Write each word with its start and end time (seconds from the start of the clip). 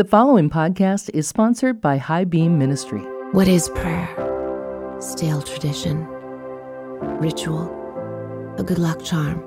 The 0.00 0.06
following 0.06 0.48
podcast 0.48 1.10
is 1.12 1.28
sponsored 1.28 1.82
by 1.82 1.98
High 1.98 2.24
Beam 2.24 2.58
Ministry. 2.58 3.02
What 3.32 3.46
is 3.46 3.68
prayer? 3.68 4.08
Stale 4.98 5.42
tradition, 5.42 6.06
ritual, 7.20 7.68
a 8.56 8.64
good 8.64 8.78
luck 8.78 9.04
charm, 9.04 9.42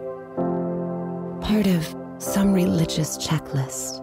part 1.42 1.66
of 1.66 1.96
some 2.20 2.54
religious 2.54 3.18
checklist, 3.18 3.98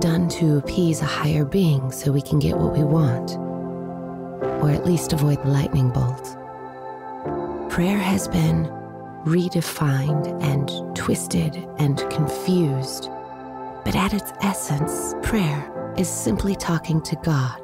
done 0.00 0.30
to 0.30 0.56
appease 0.56 1.02
a 1.02 1.04
higher 1.04 1.44
being 1.44 1.92
so 1.92 2.10
we 2.10 2.22
can 2.22 2.38
get 2.38 2.56
what 2.56 2.72
we 2.72 2.82
want, 2.82 3.32
or 4.62 4.70
at 4.70 4.86
least 4.86 5.12
avoid 5.12 5.42
the 5.44 5.50
lightning 5.50 5.90
bolt. 5.90 6.24
Prayer 7.70 7.98
has 7.98 8.28
been 8.28 8.64
redefined 9.26 10.42
and 10.42 10.96
twisted 10.96 11.54
and 11.76 11.98
confused. 12.08 13.10
But 13.84 13.96
at 13.96 14.14
its 14.14 14.32
essence, 14.42 15.14
prayer 15.22 15.92
is 15.96 16.08
simply 16.08 16.54
talking 16.54 17.02
to 17.02 17.16
God, 17.16 17.58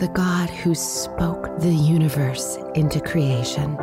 the 0.00 0.10
God 0.12 0.50
who 0.50 0.74
spoke 0.74 1.58
the 1.60 1.72
universe 1.72 2.58
into 2.74 3.00
creation, 3.00 3.76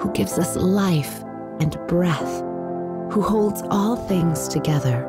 who 0.00 0.10
gives 0.12 0.38
us 0.40 0.56
life 0.56 1.22
and 1.60 1.78
breath, 1.86 2.40
who 3.12 3.22
holds 3.22 3.62
all 3.70 3.94
things 3.94 4.48
together. 4.48 5.08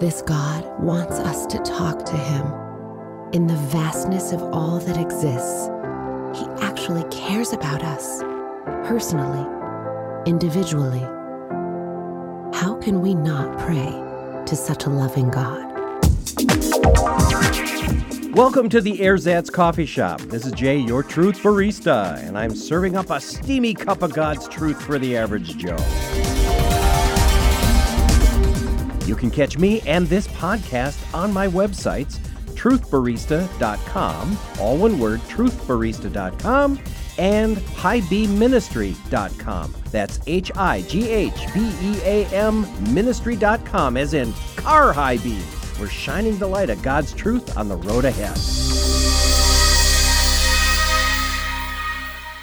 This 0.00 0.20
God 0.20 0.66
wants 0.78 1.18
us 1.18 1.46
to 1.46 1.58
talk 1.60 2.04
to 2.04 2.16
Him. 2.16 2.46
In 3.32 3.46
the 3.46 3.56
vastness 3.70 4.32
of 4.32 4.42
all 4.42 4.80
that 4.80 4.98
exists, 4.98 5.70
He 6.38 6.44
actually 6.62 7.04
cares 7.04 7.54
about 7.54 7.82
us, 7.82 8.20
personally, 8.86 9.46
individually. 10.26 11.06
How 12.52 12.78
can 12.82 13.00
we 13.00 13.14
not 13.14 13.58
pray 13.58 14.09
to 14.50 14.56
such 14.56 14.84
a 14.86 14.90
loving 14.90 15.30
God? 15.30 15.64
Welcome 18.34 18.68
to 18.70 18.80
the 18.80 18.98
Ersatz 18.98 19.48
Coffee 19.48 19.86
Shop. 19.86 20.20
This 20.22 20.44
is 20.44 20.50
Jay, 20.50 20.76
your 20.76 21.04
truth 21.04 21.38
barista, 21.40 22.18
and 22.26 22.36
I'm 22.36 22.56
serving 22.56 22.96
up 22.96 23.10
a 23.10 23.20
steamy 23.20 23.74
cup 23.74 24.02
of 24.02 24.12
God's 24.12 24.48
truth 24.48 24.82
for 24.82 24.98
the 24.98 25.16
average 25.16 25.56
Joe. 25.56 25.76
You 29.06 29.14
can 29.14 29.30
catch 29.30 29.56
me 29.56 29.82
and 29.82 30.08
this 30.08 30.26
podcast 30.26 31.14
on 31.14 31.32
my 31.32 31.46
websites, 31.46 32.18
truthbarista.com, 32.54 34.38
all 34.58 34.76
one 34.76 34.98
word, 34.98 35.20
truthbarista.com, 35.20 36.76
and 37.20 37.58
highbeamministry.com. 37.58 39.74
That's 39.90 40.18
H 40.26 40.50
I 40.56 40.80
G 40.82 41.08
H 41.10 41.52
B 41.52 41.70
E 41.82 41.98
A 42.02 42.24
M 42.28 42.66
ministry.com, 42.94 43.98
as 43.98 44.14
in 44.14 44.32
car 44.56 44.94
high 44.94 45.18
beam. 45.18 45.42
We're 45.78 45.88
shining 45.88 46.38
the 46.38 46.46
light 46.46 46.70
of 46.70 46.82
God's 46.82 47.12
truth 47.12 47.58
on 47.58 47.68
the 47.68 47.76
road 47.76 48.06
ahead. 48.06 48.36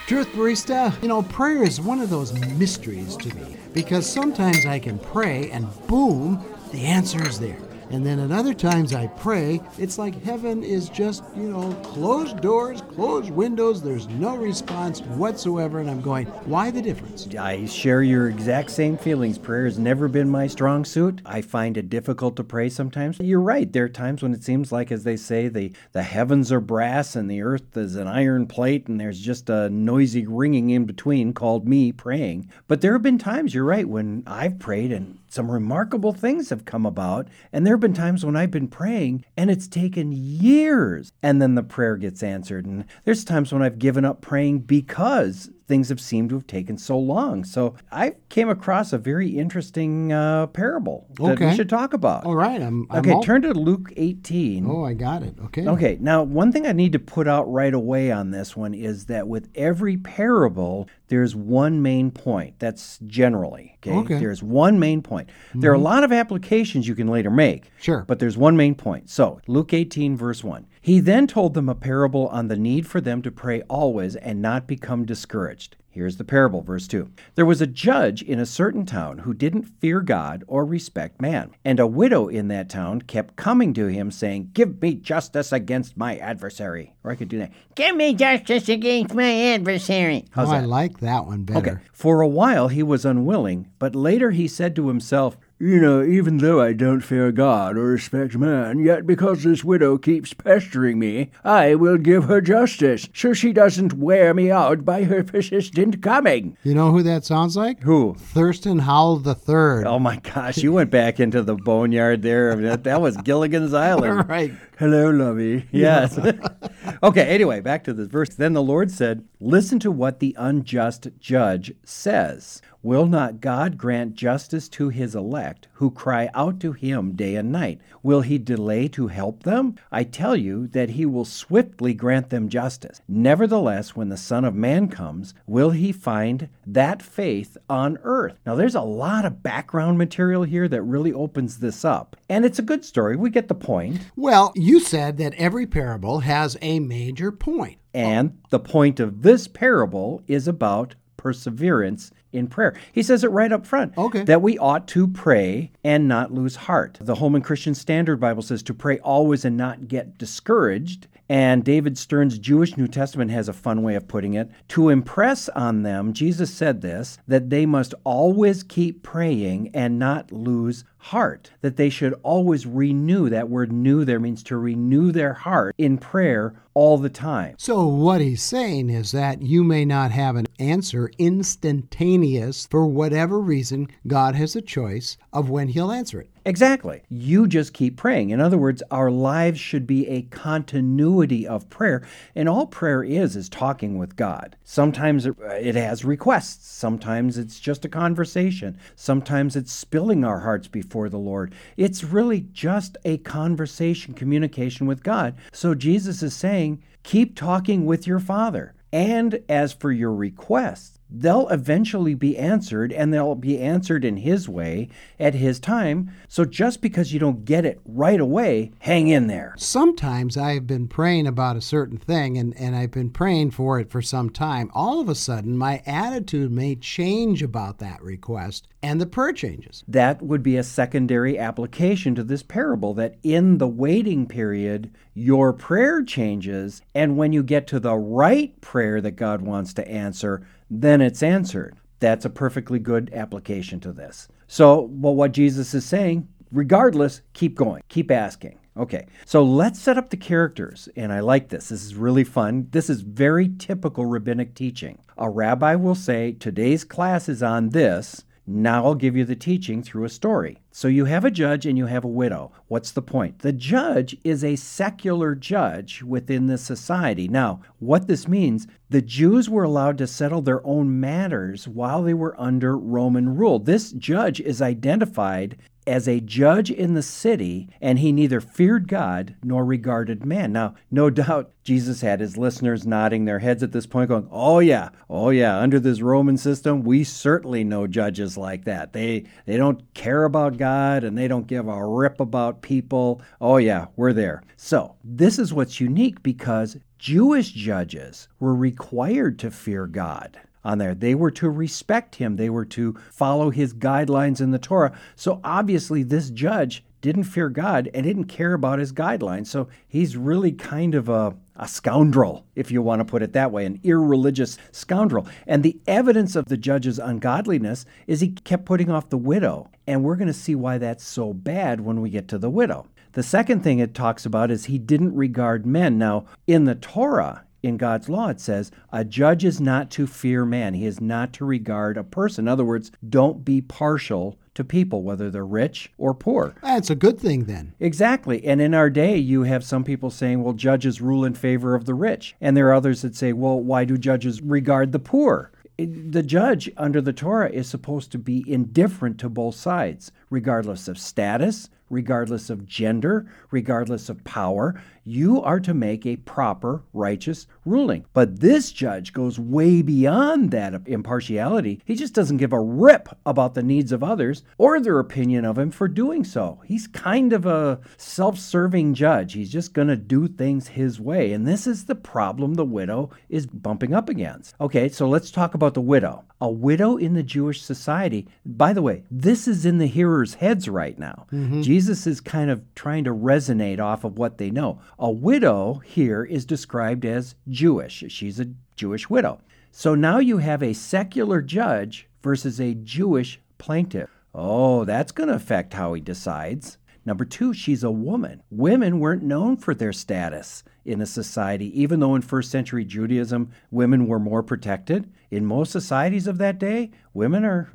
Truth 0.06 0.28
Barista, 0.30 1.02
you 1.02 1.08
know, 1.10 1.24
prayer 1.24 1.64
is 1.64 1.82
one 1.82 2.00
of 2.00 2.12
those 2.12 2.32
mysteries 2.52 3.18
to 3.18 3.36
me 3.36 3.58
because 3.74 4.08
sometimes 4.08 4.66
I 4.66 4.80
can 4.80 4.98
pray 5.00 5.52
and 5.52 5.68
boom, 5.88 6.46
the 6.72 6.86
answer 6.86 7.22
is 7.28 7.38
there. 7.40 7.58
And 7.90 8.06
then 8.06 8.20
at 8.20 8.32
other 8.32 8.54
times 8.54 8.94
I 8.94 9.08
pray, 9.08 9.62
it's 9.78 9.98
like 9.98 10.22
heaven 10.24 10.64
is 10.64 10.90
just, 10.90 11.24
you 11.36 11.50
know, 11.50 11.74
closed 11.84 12.42
doors, 12.42 12.82
closed 12.82 13.32
windows, 13.32 13.82
there's 13.82 14.08
no 14.10 14.36
response 14.36 15.02
whatsoever. 15.02 15.80
And 15.80 15.90
I'm 15.90 16.02
going, 16.02 16.28
why 16.46 16.72
the 16.72 16.82
difference? 16.82 17.28
I 17.36 17.66
share 17.66 18.04
your 18.04 18.30
exact 18.30 18.72
same 18.72 18.98
feelings. 18.98 19.38
Prayer 19.38 19.66
has 19.66 19.80
never 19.80 20.08
been 20.08 20.30
my 20.30 20.48
strong 20.48 20.86
suit. 20.86 21.22
I 21.26 21.42
find 21.42 21.78
it 21.78 21.90
difficult 21.90 22.36
to 22.38 22.44
pray 22.44 22.70
sometimes. 22.70 23.20
You're 23.20 23.40
right. 23.42 23.72
There 23.72 23.86
are 23.86 23.90
times 23.90 24.22
when 24.22 24.34
it 24.34 24.44
seems 24.44 24.72
like, 24.72 24.92
as 24.92 25.04
they 25.04 25.18
say, 25.18 25.48
the, 25.48 25.72
the 25.94 26.04
heavens 26.04 26.52
are 26.52 26.60
brass 26.60 27.16
and 27.16 27.30
the 27.30 27.42
earth 27.42 27.76
is 27.78 27.96
an 27.96 28.08
iron 28.08 28.48
plate, 28.48 28.88
and 28.88 29.00
there's 29.00 29.20
just 29.20 29.50
a 29.50 29.70
noisy 29.70 30.26
ringing 30.26 30.70
in 30.70 30.86
between 30.86 31.34
called 31.34 31.68
me 31.68 31.92
praying. 31.92 32.50
But 32.68 32.82
there 32.82 32.94
have 32.94 33.02
been 33.02 33.18
times, 33.18 33.54
you're 33.54 33.64
right, 33.64 33.88
when 33.88 34.24
I've 34.28 34.60
prayed 34.60 34.92
and 34.92 35.20
some 35.30 35.52
remarkable 35.52 36.14
things 36.14 36.50
have 36.50 36.66
come 36.66 36.86
about. 36.86 37.28
And 37.52 37.66
there 37.66 37.74
have 37.74 37.82
been 37.82 37.94
times 37.94 38.26
when 38.26 38.36
I've 38.36 38.52
been 38.52 38.68
praying 38.68 39.26
and 39.36 39.50
it's 39.52 39.68
taken 39.68 40.12
years 40.12 41.12
and 41.22 41.42
then 41.42 41.56
the 41.56 41.64
prayer 41.64 41.98
gets 41.98 42.24
answered. 42.24 42.66
And 42.66 42.86
there's 43.06 43.24
times 43.26 43.52
when 43.52 43.62
I've 43.62 43.80
given 43.80 44.06
up 44.06 44.22
praying 44.22 44.60
because 44.60 45.50
things 45.68 45.90
have 45.90 46.00
seemed 46.00 46.30
to 46.30 46.36
have 46.36 46.48
taken 46.48 46.78
so 46.78 46.98
long. 46.98 47.44
So 47.44 47.76
I 47.92 48.16
came 48.30 48.48
across 48.48 48.94
a 48.94 48.98
very 48.98 49.30
interesting 49.38 50.14
uh, 50.14 50.48
parable 50.48 51.08
that 51.16 51.34
Okay. 51.34 51.50
we 51.50 51.56
should 51.58 51.68
talk 51.68 51.94
about. 51.94 52.24
All 52.26 52.36
right, 52.38 52.62
I'm, 52.62 52.88
I'm 52.90 53.00
Okay, 53.00 53.12
all- 53.12 53.22
turn 53.22 53.42
to 53.42 53.54
Luke 53.54 53.92
18. 53.98 54.66
Oh, 54.66 54.86
I 54.86 54.94
got 54.94 55.24
it. 55.24 55.36
Okay. 55.46 55.68
Okay, 55.68 55.98
now 56.00 56.24
one 56.24 56.54
thing 56.54 56.66
I 56.66 56.72
need 56.72 56.94
to 56.94 57.00
put 57.00 57.28
out 57.28 57.52
right 57.52 57.74
away 57.74 58.12
on 58.12 58.32
this 58.32 58.56
one 58.56 58.74
is 58.74 59.08
that 59.08 59.28
with 59.28 59.50
every 59.56 59.98
parable, 59.98 60.88
there's 61.08 61.36
one 61.36 61.82
main 61.82 62.12
point. 62.12 62.60
That's 62.60 63.00
generally, 63.08 63.78
okay? 63.78 63.96
Okay. 63.98 64.20
There's 64.20 64.44
one 64.44 64.80
main 64.80 65.02
point. 65.02 65.30
There 65.54 65.72
are 65.72 65.74
a 65.74 65.78
mm-hmm. 65.78 65.86
lot 65.86 66.04
of 66.04 66.12
applications 66.12 66.88
you 66.88 66.96
can 66.96 67.08
later 67.08 67.32
make. 67.32 67.72
Sure. 67.80 68.04
But 68.08 68.20
there's 68.20 68.38
one 68.38 68.58
main 68.58 68.76
point. 68.76 69.10
So, 69.10 69.40
Luke 69.48 69.74
18, 69.74 70.18
verse 70.18 70.44
1. 70.44 70.68
He 70.82 71.00
then 71.00 71.28
told 71.28 71.54
them 71.54 71.70
a 71.70 71.76
parable 71.76 72.28
on 72.28 72.48
the 72.48 72.58
need 72.58 72.88
for 72.88 73.02
them 73.02 73.22
to 73.22 73.32
pray 73.32 73.62
always 73.64 74.16
and 74.16 74.42
not 74.42 74.68
become 74.68 75.06
discouraged. 75.06 75.76
Here's 75.98 76.18
the 76.18 76.24
parable, 76.24 76.62
verse 76.62 76.88
2. 76.88 77.10
There 77.34 77.46
was 77.46 77.60
a 77.60 77.66
judge 77.66 78.22
in 78.22 78.38
a 78.38 78.46
certain 78.46 78.86
town 78.86 79.18
who 79.18 79.34
didn't 79.34 79.64
fear 79.64 80.00
God 80.02 80.44
or 80.46 80.64
respect 80.64 81.20
man. 81.20 81.56
And 81.66 81.80
a 81.80 81.88
widow 81.88 82.28
in 82.28 82.50
that 82.50 82.70
town 82.70 83.02
kept 83.02 83.36
coming 83.36 83.74
to 83.74 83.88
him, 83.88 84.12
saying, 84.12 84.52
Give 84.54 84.80
me 84.80 84.94
justice 84.94 85.52
against 85.52 85.98
my 85.98 86.18
adversary. 86.18 86.94
Or 87.04 87.10
I 87.10 87.16
could 87.16 87.30
do 87.30 87.40
that. 87.40 87.52
Give 87.74 87.96
me 87.96 88.14
justice 88.14 88.70
against 88.70 89.16
my 89.16 89.54
adversary. 89.54 90.26
How's 90.30 90.50
oh, 90.50 90.54
I 90.54 90.60
like 90.60 91.00
that 91.00 91.26
one 91.26 91.46
better. 91.46 91.72
Okay. 91.72 91.82
For 91.94 92.22
a 92.22 92.28
while 92.28 92.68
he 92.68 92.84
was 92.84 93.04
unwilling, 93.04 93.68
but 93.80 93.96
later 93.96 94.30
he 94.30 94.48
said 94.48 94.76
to 94.76 94.90
himself, 94.90 95.36
You 95.60 95.82
know, 95.82 96.04
even 96.04 96.38
though 96.38 96.62
I 96.62 96.74
don't 96.74 97.02
fear 97.02 97.32
God 97.32 97.78
or 97.78 97.86
respect 97.86 98.38
man, 98.38 98.78
yet 98.78 99.08
because 99.08 99.42
this 99.42 99.64
widow 99.64 99.98
keeps 99.98 100.32
pestering 100.32 101.00
me, 101.00 101.32
I 101.44 101.74
will 101.74 101.98
give 101.98 102.26
her 102.26 102.42
justice, 102.42 103.10
so 103.12 103.34
she 103.34 103.54
doesn't 103.54 103.94
wear 103.94 104.36
me 104.36 104.52
out 104.52 104.86
by 104.86 105.06
her 105.06 105.24
persistent 105.24 106.04
coming. 106.04 106.58
You 106.62 106.76
know 106.76 106.92
who 106.92 107.02
that 107.02 107.26
sounds 107.26 107.58
like? 107.58 107.82
Who? 107.82 108.14
Thurston 108.20 108.78
Howell 108.78 109.18
the 109.18 109.34
Third. 109.34 109.88
Oh 109.88 109.98
my 109.98 110.18
gosh, 110.18 110.60
you 110.60 110.74
went 110.74 110.92
back 110.92 111.20
into 111.20 111.42
the 111.42 111.56
boneyard 111.56 112.22
there. 112.22 112.56
That, 112.56 112.84
that 112.84 113.02
was 113.02 113.18
Gilligan's 113.18 113.74
Island. 113.88 114.30
Right. 114.30 114.52
Hello, 114.78 115.10
lovey. 115.10 115.66
Yes. 115.72 116.20
okay, 117.04 117.24
anyway, 117.30 117.62
back 117.62 117.84
to 117.86 117.94
this 117.94 118.10
verse. 118.10 118.30
Then 118.30 118.54
the 118.54 118.62
Lord 118.62 118.92
said, 118.92 119.28
Listen 119.40 119.80
to 119.80 119.90
what 119.90 120.20
the 120.20 120.36
unjust 120.38 121.08
judge 121.20 121.74
says. 121.84 122.62
Will 122.88 123.06
not 123.06 123.42
God 123.42 123.78
grant 123.78 124.14
justice 124.14 124.70
to 124.70 124.88
his 124.88 125.14
elect 125.14 125.68
who 125.74 125.92
cry 125.92 126.30
out 126.34 126.62
to 126.62 126.72
him 126.72 127.18
day 127.18 127.36
and 127.36 127.52
night? 127.52 127.82
Will 128.02 128.22
he 128.22 128.38
delay 128.38 128.88
to 128.88 129.08
help 129.08 129.44
them? 129.44 129.76
I 129.92 130.06
tell 130.06 130.38
you 130.38 130.68
that 130.68 130.92
he 130.92 131.06
will 131.06 131.26
swiftly 131.26 131.94
grant 131.94 132.30
them 132.30 132.48
justice. 132.48 133.02
Nevertheless, 133.06 133.98
when 133.98 134.08
the 134.08 134.16
Son 134.16 134.46
of 134.46 134.56
Man 134.56 134.88
comes, 134.88 135.34
will 135.46 135.72
he 135.72 135.92
find 135.92 136.48
that 136.66 137.02
faith 137.02 137.58
on 137.70 138.00
earth? 138.04 138.40
Now, 138.46 138.56
there's 138.56 138.74
a 138.74 138.80
lot 138.80 139.26
of 139.26 139.44
background 139.44 139.98
material 139.98 140.44
here 140.44 140.70
that 140.70 140.82
really 140.82 141.12
opens 141.12 141.60
this 141.60 141.84
up. 141.84 142.16
And 142.30 142.46
it's 142.46 142.60
a 142.60 142.62
good 142.62 142.86
story. 142.86 143.18
We 143.18 143.30
get 143.30 143.50
the 143.50 143.54
point. 143.54 144.00
Well, 144.16 144.54
you 144.56 144.80
said 144.80 145.18
that 145.18 145.34
every 145.34 145.68
parable 145.68 146.20
has 146.22 146.56
a 146.62 146.80
major 146.80 147.34
point. 147.34 147.80
And 147.94 148.38
the 148.50 148.60
point 148.60 149.02
of 149.02 149.24
this 149.24 149.46
parable 149.46 150.24
is 150.26 150.48
about 150.48 150.96
perseverance 151.18 152.12
in 152.32 152.48
prayer. 152.48 152.76
He 152.92 153.04
says 153.04 153.24
it 153.24 153.32
right 153.32 153.52
up 153.52 153.66
front. 153.66 153.98
Okay. 153.98 154.24
That 154.24 154.42
we 154.42 154.58
ought 154.58 154.88
to 154.90 155.08
pray 155.08 155.72
and 155.84 156.08
not 156.08 156.34
lose 156.34 156.56
heart. 156.56 156.98
The 157.02 157.16
Holman 157.16 157.42
Christian 157.42 157.74
Standard 157.74 158.20
Bible 158.20 158.42
says 158.42 158.64
to 158.64 158.74
pray 158.74 159.00
always 159.00 159.46
and 159.46 159.58
not 159.58 159.88
get 159.88 160.18
discouraged. 160.18 161.08
And 161.30 161.64
David 161.64 161.98
Stern's 161.98 162.40
Jewish 162.40 162.78
New 162.78 162.88
Testament 162.88 163.32
has 163.32 163.50
a 163.50 163.54
fun 163.54 163.84
way 163.84 163.96
of 163.96 164.08
putting 164.08 164.34
it. 164.34 164.50
To 164.70 164.90
impress 164.90 165.50
on 165.50 165.84
them, 165.84 166.14
Jesus 166.14 166.54
said 166.54 166.82
this, 166.82 167.18
that 167.28 167.50
they 167.50 167.66
must 167.66 167.94
always 168.04 168.64
keep 168.64 169.04
praying 169.04 169.72
and 169.74 170.00
not 170.00 170.32
lose 170.32 170.86
heart. 170.98 171.52
That 171.62 171.78
they 171.78 171.90
should 171.90 172.14
always 172.24 172.66
renew. 172.66 173.30
That 173.30 173.50
word 173.50 173.72
new 173.72 174.06
there 174.06 174.20
means 174.20 174.44
to 174.44 174.58
renew 174.58 175.12
their 175.12 175.34
heart 175.34 175.76
in 175.78 175.98
prayer 175.98 176.56
all 176.74 176.98
the 176.98 177.10
time. 177.10 177.56
So, 177.58 177.88
what 177.88 178.22
he's 178.22 178.44
saying 178.44 178.90
is 178.90 179.12
that 179.12 179.42
you 179.42 179.64
may 179.64 179.84
not 179.84 180.12
have 180.12 180.36
an 180.36 180.46
answer 180.60 181.10
instantaneous 181.18 182.68
for 182.68 182.86
whatever 182.86 183.40
reason. 183.40 183.88
God 184.06 184.36
has 184.36 184.56
a 184.56 184.62
choice 184.62 185.18
of 185.34 185.50
when 185.50 185.70
he'll 185.70 185.92
answer 185.92 186.22
it. 186.22 186.30
Exactly. 186.48 187.02
You 187.10 187.46
just 187.46 187.74
keep 187.74 187.98
praying. 187.98 188.30
In 188.30 188.40
other 188.40 188.58
words, 188.58 188.82
our 188.90 189.12
lives 189.12 189.60
should 189.60 189.86
be 189.86 190.08
a 190.08 190.22
continuity 190.22 191.46
of 191.46 191.70
prayer. 191.70 192.08
And 192.36 192.48
all 192.48 192.66
prayer 192.66 193.04
is, 193.04 193.36
is 193.36 193.50
talking 193.50 193.98
with 193.98 194.16
God. 194.16 194.56
Sometimes 194.64 195.26
it 195.26 195.76
has 195.76 196.06
requests. 196.06 196.66
Sometimes 196.66 197.38
it's 197.38 197.60
just 197.60 197.84
a 197.84 197.90
conversation. 197.90 198.80
Sometimes 198.96 199.58
it's 199.58 199.74
spilling 199.74 200.24
our 200.24 200.40
hearts 200.40 200.70
before 200.70 201.10
the 201.10 201.20
Lord. 201.20 201.54
It's 201.76 202.06
really 202.06 202.48
just 202.54 202.96
a 203.04 203.18
conversation, 203.18 204.14
communication 204.14 204.88
with 204.88 205.04
God. 205.04 205.36
So 205.52 205.76
Jesus 205.76 206.24
is 206.24 206.34
saying, 206.34 206.82
keep 207.04 207.36
talking 207.36 207.86
with 207.86 208.08
your 208.08 208.20
Father. 208.20 208.74
And 208.94 209.42
as 209.50 209.74
for 209.74 209.92
your 209.92 210.14
requests, 210.14 210.97
they'll 211.10 211.48
eventually 211.50 212.14
be 212.14 212.38
answered 212.38 212.92
and 212.92 213.14
they'll 213.14 213.36
be 213.36 213.60
answered 213.60 214.04
in 214.04 214.18
his 214.18 214.50
way 214.50 214.90
at 215.20 215.34
his 215.34 215.60
time. 215.60 216.12
So 216.28 216.46
just 216.46 216.82
because 216.82 217.14
you 217.14 217.20
don't 217.20 217.46
get 217.46 217.66
it 217.66 217.80
right 217.86 218.20
away, 218.20 218.72
hang 218.80 219.08
in 219.08 219.28
there. 219.28 219.56
Sometimes 219.58 220.38
I've 220.38 220.68
been 220.68 220.88
praying 220.88 221.28
about 221.28 221.56
a 221.56 221.62
certain 221.62 221.98
thing 221.98 222.38
and, 222.38 222.56
and 222.58 222.76
I've 222.76 222.92
been 222.92 223.10
praying 223.10 223.52
for 223.52 223.80
it 223.80 223.90
for 223.90 224.02
some 224.02 224.30
time. 224.30 224.70
All 224.74 225.00
of 225.00 225.10
a 225.10 225.16
sudden, 225.16 225.58
my 225.58 225.82
attitude 225.86 226.52
may 226.52 226.76
change 226.76 227.42
about 227.42 227.80
that 227.80 228.02
request 228.02 228.68
and 228.84 229.02
the 229.02 229.06
prayer 229.06 229.34
changes. 229.34 229.84
That 229.88 230.22
would 230.22 230.44
be 230.44 230.56
a 230.56 230.64
secondary 230.64 231.38
application 231.38 232.16
to 232.16 232.24
this 232.24 232.44
parable 232.44 232.94
that 232.96 233.16
in 233.24 233.58
the 233.58 233.68
waiting 233.68 234.28
period, 234.28 234.92
your 235.18 235.52
prayer 235.52 236.04
changes. 236.04 236.84
And 236.94 237.18
when 237.18 237.34
you 237.34 237.42
get 237.42 237.66
to 237.68 237.80
the 237.80 237.96
right 237.96 238.60
prayer 238.62 239.02
that 239.02 239.12
God 239.12 239.42
wants 239.42 239.74
to 239.74 239.88
answer, 239.88 240.46
then 240.70 241.02
it's 241.02 241.24
answered. 241.24 241.76
That's 242.00 242.26
a 242.26 242.30
perfectly 242.30 242.78
good 242.78 243.12
application 243.12 243.80
to 243.80 243.92
this. 243.92 244.28
So, 244.48 244.82
well, 244.92 245.16
what 245.16 245.32
Jesus 245.32 245.74
is 245.74 245.86
saying, 245.86 246.28
regardless, 246.52 247.22
keep 247.34 247.56
going, 247.56 247.82
keep 247.90 248.12
asking. 248.12 248.60
Okay, 248.78 249.08
so 249.26 249.44
let's 249.44 249.80
set 249.80 249.98
up 249.98 250.12
the 250.12 250.18
characters. 250.18 250.88
And 250.96 251.12
I 251.12 251.22
like 251.22 251.50
this. 251.50 251.70
This 251.70 251.84
is 251.84 251.96
really 251.96 252.24
fun. 252.24 252.68
This 252.70 252.88
is 252.88 253.02
very 253.02 253.50
typical 253.58 254.06
rabbinic 254.06 254.54
teaching. 254.54 255.00
A 255.18 255.32
rabbi 255.32 255.74
will 255.74 255.96
say, 255.96 256.34
Today's 256.34 256.84
class 256.84 257.28
is 257.28 257.42
on 257.42 257.70
this. 257.70 258.24
Now 258.50 258.86
I'll 258.86 258.96
give 258.96 259.18
you 259.18 259.26
the 259.26 259.36
teaching 259.36 259.84
through 259.84 260.06
a 260.06 260.10
story. 260.10 260.60
So 260.72 260.88
you 260.88 261.04
have 261.04 261.26
a 261.26 261.32
judge 261.32 261.66
and 261.66 261.78
you 261.78 261.88
have 261.88 262.06
a 262.06 262.08
widow. 262.08 262.54
What's 262.70 262.92
the 262.92 263.02
point? 263.02 263.40
The 263.40 263.52
judge 263.52 264.16
is 264.24 264.42
a 264.42 264.56
secular 264.56 265.36
judge 265.36 266.02
within 266.02 266.48
the 266.48 266.58
society. 266.58 267.28
Now, 267.28 267.60
what 267.80 268.08
this 268.08 268.26
means, 268.26 268.66
the 268.90 269.02
Jews 269.02 269.50
were 269.50 269.64
allowed 269.64 269.98
to 269.98 270.08
settle 270.08 270.42
their 270.42 270.66
own 270.66 270.98
matters 270.98 271.68
while 271.68 272.02
they 272.02 272.14
were 272.14 272.40
under 272.40 272.78
Roman 272.78 273.36
rule. 273.36 273.60
This 273.60 273.92
judge 273.92 274.40
is 274.40 274.62
identified 274.62 275.58
as 275.88 276.08
a 276.08 276.20
judge 276.20 276.70
in 276.70 276.94
the 276.94 277.02
city, 277.02 277.70
and 277.82 278.00
he 278.00 278.12
neither 278.12 278.42
feared 278.42 278.88
God 278.88 279.36
nor 279.44 279.64
regarded 279.66 280.26
man. 280.26 280.52
Now, 280.52 280.76
no 280.92 281.10
doubt 281.10 281.52
Jesus 281.64 282.02
had 282.02 282.20
his 282.20 282.38
listeners 282.38 282.86
nodding 282.86 283.26
their 283.26 283.40
heads 283.40 283.64
at 283.64 283.72
this 283.72 283.86
point, 283.86 284.10
going, 284.10 284.28
Oh 284.32 284.60
yeah, 284.60 284.90
oh 285.10 285.30
yeah, 285.30 285.58
under 285.58 285.80
this 285.80 286.02
Roman 286.02 286.38
system, 286.38 286.84
we 286.84 287.04
certainly 287.04 287.64
know 287.64 287.88
judges 287.88 288.38
like 288.38 288.66
that. 288.66 288.94
They 288.94 289.26
they 289.46 289.58
don't 289.58 289.94
care 289.94 290.24
about 290.24 290.58
God 290.58 291.04
and 291.04 291.18
they 291.18 291.28
don't 291.28 291.48
give 291.48 291.68
a 291.68 291.86
rip 291.86 292.20
about 292.20 292.62
people. 292.62 293.22
Oh 293.42 293.58
yeah, 293.58 293.88
we're 293.96 294.14
there. 294.14 294.44
So 294.56 294.96
this 295.04 295.40
is 295.40 295.54
what's 295.54 295.82
unique 295.82 296.24
because 296.24 296.78
Jewish 297.00 297.52
judges 297.52 298.28
were 298.40 298.56
required 298.56 299.38
to 299.40 299.52
fear 299.52 299.88
God 299.88 300.40
on 300.68 300.78
there. 300.78 300.94
They 300.94 301.16
were 301.16 301.32
to 301.32 301.50
respect 301.50 302.16
him, 302.16 302.36
they 302.36 302.50
were 302.50 302.66
to 302.66 302.96
follow 303.12 303.50
his 303.50 303.74
guidelines 303.74 304.42
in 304.42 304.52
the 304.52 304.60
Torah. 304.60 304.98
So 305.16 305.40
obviously, 305.44 306.04
this 306.04 306.30
judge 306.30 306.84
didn't 307.00 307.24
fear 307.24 307.48
God 307.48 307.90
and 307.94 308.04
didn't 308.04 308.26
care 308.26 308.54
about 308.54 308.80
his 308.80 308.92
guidelines. 308.92 309.48
So 309.48 309.70
he's 309.88 310.18
really 310.18 310.52
kind 310.52 310.94
of 310.94 311.08
a, 311.08 311.36
a 311.56 311.68
scoundrel, 311.68 312.46
if 312.56 312.70
you 312.70 312.82
want 312.82 313.00
to 313.00 313.06
put 313.06 313.22
it 313.22 313.34
that 313.34 313.52
way, 313.52 313.66
an 313.66 313.80
irreligious 313.84 314.58
scoundrel. 314.72 315.28
And 315.46 315.64
the 315.64 315.80
evidence 315.88 316.36
of 316.36 316.46
the 316.46 316.58
judge's 316.58 317.00
ungodliness 317.00 317.86
is 318.08 318.20
he 318.20 318.30
kept 318.30 318.66
putting 318.66 318.92
off 318.92 319.10
the 319.10 319.18
widow. 319.18 319.70
And 319.86 320.04
we're 320.04 320.16
going 320.18 320.28
to 320.28 320.34
see 320.34 320.56
why 320.56 320.80
that's 320.80 321.06
so 321.06 321.34
bad 321.34 321.80
when 321.82 322.02
we 322.02 322.10
get 322.10 322.28
to 322.30 322.38
the 322.38 322.50
widow. 322.50 322.88
The 323.14 323.24
second 323.24 323.64
thing 323.64 323.80
it 323.80 323.94
talks 323.94 324.26
about 324.26 324.52
is 324.52 324.66
he 324.66 324.78
didn't 324.78 325.16
regard 325.16 325.66
men. 325.66 325.98
Now, 325.98 326.26
in 326.46 326.66
the 326.66 326.76
Torah, 326.76 327.46
in 327.64 327.78
God's 327.78 328.08
law, 328.10 328.30
it 328.30 328.40
says, 328.40 328.72
a 328.92 329.04
judge 329.04 329.44
is 329.44 329.60
not 329.60 329.90
to 329.92 330.08
fear 330.08 330.46
man. 330.46 330.74
He 330.74 330.86
is 330.86 331.02
not 331.02 331.34
to 331.34 331.46
regard 331.46 331.98
a 331.98 332.04
person. 332.04 332.46
In 332.46 332.50
other 332.50 332.66
words, 332.66 332.92
don't 333.08 333.44
be 333.44 333.62
partial 333.62 334.38
to 334.54 334.64
people, 334.64 335.04
whether 335.04 335.30
they're 335.30 335.46
rich 335.46 335.92
or 335.98 336.14
poor. 336.14 336.56
That's 336.62 336.90
a 336.90 336.96
good 336.96 337.20
thing 337.20 337.46
then. 337.46 337.74
Exactly. 337.80 338.44
And 338.46 338.62
in 338.62 338.74
our 338.74 338.90
day, 338.90 339.18
you 339.18 339.44
have 339.44 339.64
some 339.64 339.84
people 339.84 340.10
saying, 340.10 340.44
well, 340.44 340.54
judges 340.54 341.02
rule 341.02 341.26
in 341.26 341.34
favor 341.34 341.76
of 341.76 341.86
the 341.86 341.94
rich. 341.94 342.36
And 342.42 342.56
there 342.56 342.68
are 342.70 342.74
others 342.74 343.02
that 343.02 343.16
say, 343.16 343.34
well, 343.34 343.60
why 343.60 343.86
do 343.86 343.98
judges 343.98 344.42
regard 344.42 344.92
the 344.92 345.00
poor? 345.00 345.52
the 345.78 346.24
judge 346.24 346.72
under 346.76 347.02
the 347.02 347.14
Torah 347.14 347.52
is 347.52 347.70
supposed 347.70 348.12
to 348.12 348.18
be 348.18 348.44
indifferent 348.52 349.20
to 349.20 349.30
both 349.30 349.56
sides, 349.56 350.12
regardless 350.30 350.88
of 350.88 350.98
status, 350.98 351.70
regardless 351.90 352.50
of 352.50 352.66
gender, 352.66 353.32
regardless 353.52 354.10
of 354.10 354.24
power. 354.24 354.82
You 355.04 355.42
are 355.42 355.60
to 355.62 355.74
make 355.74 356.06
a 356.06 356.18
proper, 356.18 356.84
righteous 356.94 357.48
ruling. 357.68 358.06
But 358.14 358.40
this 358.40 358.72
judge 358.72 359.14
goes 359.14 359.40
way 359.40 359.82
beyond 359.82 360.52
that 360.52 360.88
impartiality. 360.88 361.82
He 361.86 361.96
just 361.96 362.14
doesn't 362.14 362.38
give 362.38 362.54
a 362.54 362.60
rip 362.60 363.10
about 363.26 363.54
the 363.54 363.64
needs 363.64 363.92
of 363.92 364.04
others 364.04 364.44
or 364.58 364.80
their 364.80 365.00
opinion 365.00 365.46
of 365.46 365.58
him 365.58 365.72
for 365.72 365.88
doing 365.88 366.24
so. 366.24 366.62
He's 366.66 366.88
kind 366.88 367.34
of 367.34 367.46
a 367.46 367.80
self 367.98 368.40
serving 368.40 368.94
judge. 368.94 369.34
He's 369.34 369.52
just 369.52 369.74
going 369.74 369.90
to 369.90 369.96
do 369.96 370.28
things 370.28 370.70
his 370.70 371.00
way. 371.00 371.34
And 371.34 371.48
this 371.48 371.68
is 371.68 371.86
the 371.86 371.96
problem 371.96 372.54
the 372.54 372.66
widow 372.66 373.10
is 373.30 373.46
bumping 373.46 373.94
up 373.94 374.10
against. 374.10 374.56
Okay, 374.62 374.90
so 374.90 375.08
let's 375.08 375.32
talk 375.32 375.54
about 375.54 375.74
the 375.74 375.82
widow. 375.82 376.24
A 376.40 376.50
widow 376.50 376.98
in 376.98 377.14
the 377.14 377.24
Jewish 377.24 377.62
society, 377.64 378.28
by 378.46 378.72
the 378.72 378.82
way, 378.84 379.04
this 379.10 379.48
is 379.48 379.66
in 379.66 379.80
the 379.80 379.88
hearers' 379.88 380.36
heads 380.36 380.70
right 380.70 380.98
now. 380.98 381.26
Mm-hmm. 381.34 381.62
Jesus 381.62 382.06
is 382.06 382.22
kind 382.22 382.52
of 382.52 382.64
trying 382.76 383.04
to 383.06 383.14
resonate 383.14 383.80
off 383.80 384.04
of 384.04 384.20
what 384.20 384.38
they 384.38 384.52
know. 384.52 384.80
A 385.00 385.10
widow 385.10 385.82
here 385.84 386.24
is 386.24 386.46
described 386.46 387.06
as 387.06 387.36
Jewish. 387.58 388.04
She's 388.10 388.40
a 388.40 388.54
Jewish 388.76 389.10
widow. 389.10 389.42
So 389.72 389.96
now 389.96 390.20
you 390.20 390.38
have 390.38 390.62
a 390.62 390.74
secular 390.74 391.42
judge 391.42 392.08
versus 392.22 392.62
a 392.62 392.76
Jewish 392.76 393.40
plaintiff. 393.58 394.12
Oh, 394.34 394.86
that's 394.86 395.12
going 395.12 395.30
to 395.30 395.36
affect 395.36 395.74
how 395.74 395.96
he 395.96 396.02
decides. 396.02 396.78
Number 397.04 397.26
two, 397.26 397.56
she's 397.56 397.84
a 397.84 397.90
woman. 397.90 398.44
Women 398.52 399.00
weren't 399.00 399.24
known 399.24 399.58
for 399.58 399.74
their 399.74 399.92
status 399.92 400.64
in 400.88 401.02
a 401.02 401.06
society, 401.06 401.80
even 401.80 402.00
though 402.00 402.16
in 402.16 402.22
first 402.22 402.50
century 402.50 402.86
Judaism 402.86 403.52
women 403.70 404.08
were 404.08 404.20
more 404.20 404.42
protected. 404.42 405.12
In 405.30 405.46
most 405.46 405.72
societies 405.72 406.28
of 406.28 406.38
that 406.38 406.58
day, 406.58 406.92
women 407.14 407.44
are 407.44 407.70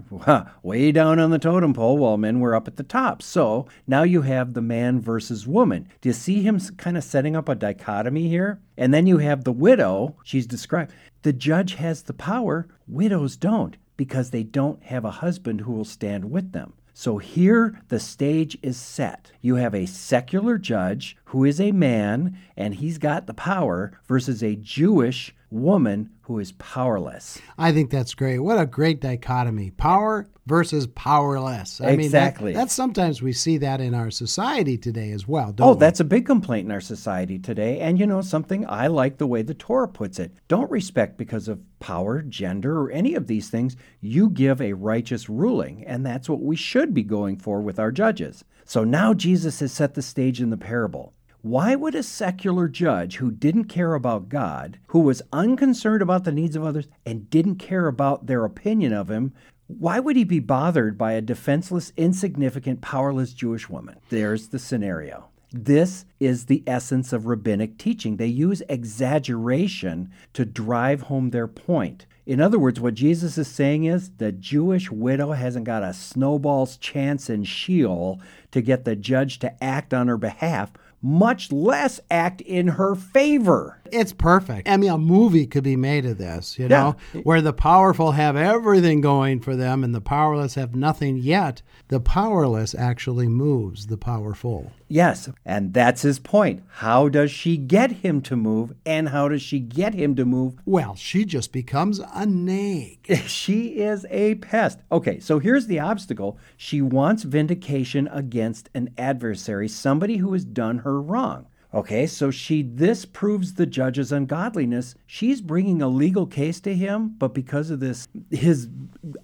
way 0.62 0.90
down 0.90 1.18
on 1.18 1.30
the 1.30 1.38
totem 1.38 1.74
pole 1.74 1.98
while 1.98 2.16
men 2.16 2.40
were 2.40 2.54
up 2.54 2.66
at 2.66 2.76
the 2.76 2.82
top. 2.82 3.22
So 3.22 3.66
now 3.86 4.02
you 4.02 4.22
have 4.22 4.54
the 4.54 4.62
man 4.62 5.00
versus 5.00 5.46
woman. 5.46 5.88
Do 6.00 6.08
you 6.08 6.14
see 6.14 6.42
him 6.42 6.58
kind 6.78 6.96
of 6.96 7.04
setting 7.04 7.36
up 7.36 7.48
a 7.48 7.54
dichotomy 7.54 8.28
here? 8.28 8.60
And 8.78 8.94
then 8.94 9.06
you 9.06 9.18
have 9.18 9.44
the 9.44 9.52
widow, 9.52 10.16
she's 10.24 10.46
described. 10.46 10.92
The 11.20 11.34
judge 11.34 11.74
has 11.74 12.02
the 12.02 12.14
power, 12.14 12.66
widows 12.88 13.36
don't 13.36 13.76
because 13.96 14.30
they 14.30 14.42
don't 14.42 14.82
have 14.84 15.04
a 15.04 15.10
husband 15.10 15.60
who 15.60 15.72
will 15.72 15.84
stand 15.84 16.30
with 16.30 16.52
them. 16.52 16.72
So 16.94 17.18
here 17.18 17.80
the 17.88 17.98
stage 17.98 18.58
is 18.62 18.76
set. 18.76 19.32
You 19.40 19.56
have 19.56 19.74
a 19.74 19.86
secular 19.86 20.58
judge 20.58 21.16
who 21.32 21.44
is 21.44 21.58
a 21.58 21.72
man 21.72 22.38
and 22.58 22.74
he's 22.74 22.98
got 22.98 23.26
the 23.26 23.32
power 23.32 23.98
versus 24.06 24.42
a 24.42 24.54
Jewish 24.54 25.34
woman 25.50 26.10
who 26.20 26.38
is 26.38 26.52
powerless. 26.52 27.40
I 27.56 27.72
think 27.72 27.90
that's 27.90 28.12
great. 28.12 28.40
What 28.40 28.58
a 28.58 28.66
great 28.66 29.00
dichotomy. 29.00 29.70
Power 29.70 30.28
versus 30.44 30.86
powerless. 30.88 31.80
I 31.80 31.92
exactly. 31.92 32.46
mean, 32.46 32.54
that, 32.54 32.60
that's 32.60 32.74
sometimes 32.74 33.22
we 33.22 33.32
see 33.32 33.56
that 33.58 33.80
in 33.80 33.94
our 33.94 34.10
society 34.10 34.76
today 34.76 35.10
as 35.12 35.26
well. 35.26 35.54
oh, 35.60 35.72
we? 35.72 35.78
that's 35.78 36.00
a 36.00 36.04
big 36.04 36.26
complaint 36.26 36.66
in 36.66 36.72
our 36.72 36.82
society 36.82 37.38
today. 37.38 37.80
And 37.80 37.98
you 37.98 38.06
know 38.06 38.20
something? 38.20 38.66
I 38.68 38.88
like 38.88 39.16
the 39.16 39.26
way 39.26 39.40
the 39.40 39.54
Torah 39.54 39.88
puts 39.88 40.18
it. 40.18 40.32
Don't 40.48 40.70
respect 40.70 41.16
because 41.16 41.48
of 41.48 41.62
power, 41.80 42.20
gender, 42.20 42.78
or 42.78 42.90
any 42.90 43.14
of 43.14 43.26
these 43.26 43.48
things. 43.48 43.74
You 44.02 44.28
give 44.28 44.60
a 44.60 44.74
righteous 44.74 45.30
ruling. 45.30 45.82
And 45.86 46.04
that's 46.04 46.28
what 46.28 46.42
we 46.42 46.56
should 46.56 46.92
be 46.92 47.04
going 47.04 47.38
for 47.38 47.62
with 47.62 47.78
our 47.78 47.90
judges. 47.90 48.44
So 48.64 48.84
now 48.84 49.12
Jesus 49.14 49.60
has 49.60 49.72
set 49.72 49.94
the 49.94 50.02
stage 50.02 50.40
in 50.40 50.50
the 50.50 50.56
parable. 50.56 51.14
Why 51.42 51.74
would 51.74 51.96
a 51.96 52.04
secular 52.04 52.68
judge 52.68 53.16
who 53.16 53.32
didn't 53.32 53.64
care 53.64 53.94
about 53.94 54.28
God, 54.28 54.78
who 54.88 55.00
was 55.00 55.22
unconcerned 55.32 56.00
about 56.00 56.22
the 56.22 56.30
needs 56.30 56.54
of 56.54 56.64
others, 56.64 56.86
and 57.04 57.28
didn't 57.30 57.56
care 57.56 57.88
about 57.88 58.26
their 58.26 58.44
opinion 58.44 58.92
of 58.92 59.10
him, 59.10 59.32
why 59.66 59.98
would 59.98 60.14
he 60.14 60.22
be 60.22 60.38
bothered 60.38 60.96
by 60.96 61.14
a 61.14 61.20
defenseless, 61.20 61.92
insignificant, 61.96 62.80
powerless 62.80 63.32
Jewish 63.32 63.68
woman? 63.68 63.96
There's 64.08 64.48
the 64.48 64.60
scenario. 64.60 65.30
This 65.50 66.04
is 66.20 66.46
the 66.46 66.62
essence 66.64 67.12
of 67.12 67.26
rabbinic 67.26 67.76
teaching. 67.76 68.18
They 68.18 68.26
use 68.26 68.62
exaggeration 68.68 70.12
to 70.34 70.44
drive 70.44 71.02
home 71.02 71.30
their 71.30 71.48
point. 71.48 72.06
In 72.24 72.40
other 72.40 72.58
words, 72.58 72.78
what 72.78 72.94
Jesus 72.94 73.36
is 73.36 73.48
saying 73.48 73.84
is 73.84 74.10
the 74.10 74.30
Jewish 74.30 74.92
widow 74.92 75.32
hasn't 75.32 75.64
got 75.64 75.82
a 75.82 75.92
snowball's 75.92 76.76
chance 76.76 77.28
in 77.28 77.42
Sheol 77.42 78.20
to 78.52 78.60
get 78.60 78.84
the 78.84 78.94
judge 78.94 79.40
to 79.40 79.62
act 79.62 79.92
on 79.92 80.06
her 80.06 80.16
behalf, 80.16 80.70
much 81.02 81.50
less 81.50 82.00
act 82.10 82.40
in 82.40 82.68
her 82.68 82.94
favor. 82.94 83.81
It's 83.92 84.12
perfect. 84.12 84.68
I 84.68 84.78
mean, 84.78 84.90
a 84.90 84.98
movie 84.98 85.46
could 85.46 85.64
be 85.64 85.76
made 85.76 86.06
of 86.06 86.16
this, 86.18 86.58
you 86.58 86.66
know, 86.66 86.96
where 87.22 87.42
the 87.42 87.52
powerful 87.52 88.12
have 88.12 88.36
everything 88.36 89.00
going 89.02 89.40
for 89.40 89.54
them 89.54 89.84
and 89.84 89.94
the 89.94 90.00
powerless 90.00 90.54
have 90.54 90.74
nothing 90.74 91.18
yet. 91.18 91.60
The 91.88 92.00
powerless 92.00 92.74
actually 92.74 93.28
moves 93.28 93.88
the 93.88 93.98
powerful. 93.98 94.72
Yes, 94.88 95.28
and 95.44 95.74
that's 95.74 96.02
his 96.02 96.18
point. 96.18 96.62
How 96.68 97.08
does 97.08 97.30
she 97.30 97.56
get 97.56 97.92
him 97.92 98.20
to 98.22 98.36
move, 98.36 98.74
and 98.84 99.08
how 99.08 99.28
does 99.28 99.42
she 99.42 99.58
get 99.58 99.94
him 99.94 100.14
to 100.16 100.24
move? 100.24 100.54
Well, 100.64 100.94
she 100.96 101.24
just 101.24 101.52
becomes 101.52 101.98
a 101.98 102.26
nag. 102.26 102.98
She 103.26 103.80
is 103.80 104.06
a 104.10 104.36
pest. 104.36 104.80
Okay, 104.90 105.18
so 105.18 105.38
here's 105.38 105.66
the 105.66 105.80
obstacle. 105.80 106.38
She 106.56 106.80
wants 106.82 107.22
vindication 107.22 108.08
against 108.08 108.68
an 108.74 108.90
adversary, 108.98 109.68
somebody 109.68 110.18
who 110.18 110.32
has 110.32 110.44
done 110.44 110.78
her 110.78 111.00
wrong. 111.00 111.46
Okay, 111.74 112.06
so 112.06 112.30
she 112.30 112.62
this 112.62 113.06
proves 113.06 113.54
the 113.54 113.64
judge's 113.64 114.12
ungodliness. 114.12 114.94
She's 115.06 115.40
bringing 115.40 115.80
a 115.80 115.88
legal 115.88 116.26
case 116.26 116.60
to 116.60 116.74
him, 116.74 117.14
but 117.16 117.32
because 117.32 117.70
of 117.70 117.80
this 117.80 118.08
his 118.30 118.68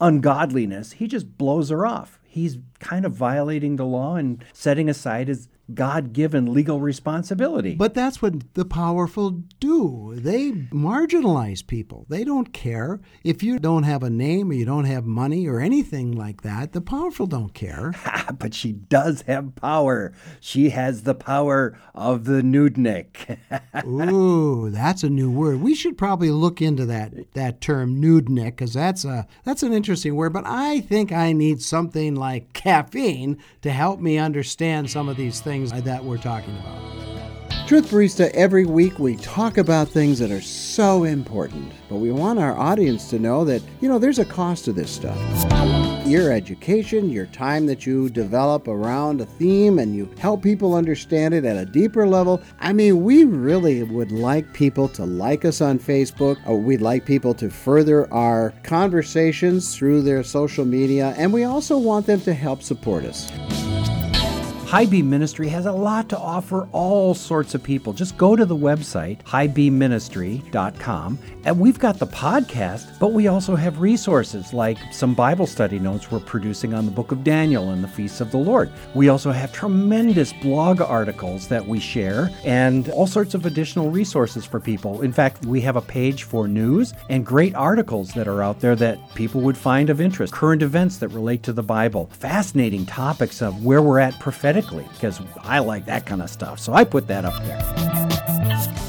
ungodliness, 0.01 0.93
he 0.93 1.07
just 1.07 1.37
blows 1.37 1.69
her 1.69 1.87
off. 1.87 2.19
He's 2.27 2.59
kind 2.79 3.05
of 3.05 3.13
violating 3.13 3.77
the 3.77 3.85
law 3.85 4.17
and 4.17 4.43
setting 4.53 4.89
aside 4.89 5.29
his 5.29 5.49
God 5.73 6.13
given 6.13 6.53
legal 6.53 6.81
responsibility. 6.81 7.75
But 7.75 7.95
that's 7.95 8.23
what 8.23 8.55
the 8.55 8.65
powerful 8.65 9.43
do. 9.61 10.15
They 10.17 10.53
marginalize 10.53 11.67
people. 11.67 12.07
They 12.09 12.25
don't 12.25 12.53
care. 12.53 13.01
If 13.23 13.43
you 13.43 13.59
don't 13.59 13.83
have 13.83 14.03
a 14.03 14.11
name 14.11 14.51
or 14.51 14.55
you 14.55 14.65
don't 14.65 14.87
have 14.87 15.05
money 15.05 15.47
or 15.47 15.61
anything 15.61 16.13
like 16.13 16.43
that, 16.43 16.73
the 16.73 16.81
powerful 16.81 17.27
don't 17.27 17.53
care. 17.53 17.93
but 18.39 18.55
she 18.55 18.73
does 18.73 19.23
have 19.23 19.57
power. 19.57 20.13
She 20.41 20.71
has 20.71 21.03
the 21.03 21.15
power 21.15 21.79
of 21.95 22.25
the 22.25 22.41
nudnik. 22.41 23.39
Ooh, 23.87 24.71
that's 24.71 25.03
a 25.03 25.11
new 25.11 25.31
word. 25.31 25.61
We 25.61 25.75
should 25.75 25.99
probably 25.99 26.31
look 26.31 26.63
into 26.63 26.87
that 26.87 27.33
that 27.35 27.61
term 27.61 28.01
nudnik 28.01 28.53
because 28.53 28.73
that's 28.73 29.05
a 29.05 29.27
that's 29.45 29.63
an 29.63 29.73
interesting 29.73 30.15
word. 30.15 30.33
But 30.33 30.47
I 30.47 30.81
think 30.81 31.13
I 31.13 31.33
need 31.33 31.61
something 31.61 32.15
like 32.15 32.55
caffeine 32.55 33.37
to 33.63 33.71
help 33.71 34.01
me 34.01 34.17
understand 34.17 34.91
some 34.91 35.09
of 35.09 35.17
these 35.17 35.41
things 35.41 35.58
that 35.67 36.05
we're 36.05 36.19
talking 36.19 36.57
about. 36.59 36.79
Truth 37.67 37.91
Barista, 37.91 38.31
every 38.31 38.65
week 38.65 38.99
we 38.99 39.17
talk 39.17 39.59
about 39.59 39.89
things 39.89 40.19
that 40.21 40.31
are 40.31 40.41
so 40.41 41.05
important, 41.05 41.71
but 41.91 41.97
we 41.97 42.11
want 42.11 42.39
our 42.39 42.57
audience 42.57 43.11
to 43.11 43.19
know 43.19 43.45
that, 43.45 43.63
you 43.83 43.91
know, 43.91 43.99
there's 43.99 44.19
a 44.19 44.25
cost 44.25 44.65
to 44.65 44.73
this 44.73 44.91
stuff. 44.91 45.19
Your 46.07 46.33
education, 46.33 47.11
your 47.11 47.27
time 47.27 47.67
that 47.67 47.85
you 47.85 48.09
develop 48.09 48.69
around 48.69 49.21
a 49.21 49.27
theme 49.27 49.79
and 49.79 49.95
you 49.95 50.11
help 50.19 50.43
people 50.43 50.75
understand 50.75 51.35
it 51.35 51.45
at 51.45 51.59
a 51.59 51.67
deeper 51.67 52.07
level. 52.07 52.41
I 52.59 52.73
mean, 52.73 53.03
we 53.03 53.25
really 53.25 53.83
would 53.83 54.13
like 54.13 54.55
people 54.55 54.89
to 54.91 55.05
like 55.05 55.45
us 55.45 55.61
on 55.61 55.79
Facebook. 55.79 56.39
Or 56.47 56.57
we'd 56.57 56.81
like 56.81 57.05
people 57.05 57.35
to 57.35 57.51
further 57.51 58.11
our 58.11 58.55
conversations 58.63 59.77
through 59.77 60.01
their 60.03 60.23
social 60.23 60.65
media, 60.65 61.15
and 61.19 61.35
we 61.35 61.45
also 61.45 61.77
want 61.77 62.07
them 62.07 62.23
to 62.23 62.33
help 62.33 62.63
support 62.63 63.05
us. 63.05 63.31
High 64.69 64.85
Beam 64.85 65.09
Ministry 65.09 65.49
has 65.49 65.65
a 65.65 65.73
lot 65.73 66.11
to 66.11 66.19
offer 66.19 66.69
all 66.73 67.15
sorts 67.15 67.55
of 67.55 67.63
people. 67.63 67.95
Just 67.95 68.19
go 68.19 68.37
to 68.37 68.45
the 68.45 68.55
website, 68.55 69.23
highbeamministry.com, 69.23 71.19
and 71.47 71.59
we've 71.59 71.79
got 71.79 71.99
the 71.99 72.07
podcast, 72.07 72.99
but 72.99 73.15
we 73.15 73.29
also 73.29 73.57
have 73.57 73.81
resources 73.81 74.53
like 74.53 74.77
some 74.93 75.15
Bible 75.15 75.47
study 75.47 75.79
notes 75.79 76.11
we're 76.11 76.21
producing 76.21 76.75
on 76.75 76.85
the 76.85 76.91
book 76.91 77.13
of 77.13 77.25
Daniel 77.25 77.71
and 77.71 77.83
the 77.83 77.89
feasts 77.89 78.21
of 78.21 78.31
the 78.31 78.37
Lord. 78.37 78.71
We 78.95 79.09
also 79.09 79.33
have 79.33 79.55
tremendous 79.55 80.35
blog 80.35 80.83
articles 80.83 81.49
that 81.49 81.67
we 81.67 81.81
share 81.81 82.29
and 82.45 82.91
all 82.91 83.07
sorts 83.07 83.33
of 83.33 83.47
additional 83.47 83.91
resources 83.91 84.45
for 84.45 84.61
people. 84.61 85.01
In 85.01 85.15
fact, 85.15 85.47
we 85.47 85.63
have 85.63 85.77
a 85.77 85.81
page 85.81 86.25
for 86.25 86.47
news 86.47 86.93
and 87.09 87.25
great 87.25 87.55
articles 87.55 88.13
that 88.13 88.29
are 88.29 88.43
out 88.43 88.61
there 88.61 88.77
that 88.77 88.99
people 89.15 89.41
would 89.41 89.57
find 89.57 89.89
of 89.89 90.03
interest, 90.03 90.35
current 90.35 90.61
events 90.61 90.99
that 90.99 91.09
relate 91.09 91.43
to 91.45 91.55
the 91.55 91.63
Bible, 91.63 92.11
fascinating 92.13 92.85
topics 92.85 93.41
of 93.41 93.65
where 93.65 93.81
we're 93.81 93.99
at 93.99 94.21
prophetically 94.21 94.58
because 94.67 95.21
I 95.43 95.61
like 95.61 95.87
that 95.87 96.07
kind 96.07 96.23
of 96.23 96.31
stuff. 96.31 96.59
So 96.59 96.73
I 96.73 96.85
put 96.85 97.07
that 97.09 97.25
up 97.25 97.35
there. 97.45 97.59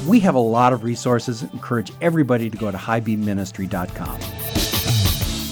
We 0.06 0.20
have 0.20 0.34
a 0.34 0.40
lot 0.40 0.72
of 0.72 0.82
resources. 0.82 1.42
Encourage 1.42 1.92
everybody 2.00 2.50
to 2.50 2.56
go 2.56 2.70
to 2.70 2.78
highbeamministry.com. 2.78 4.20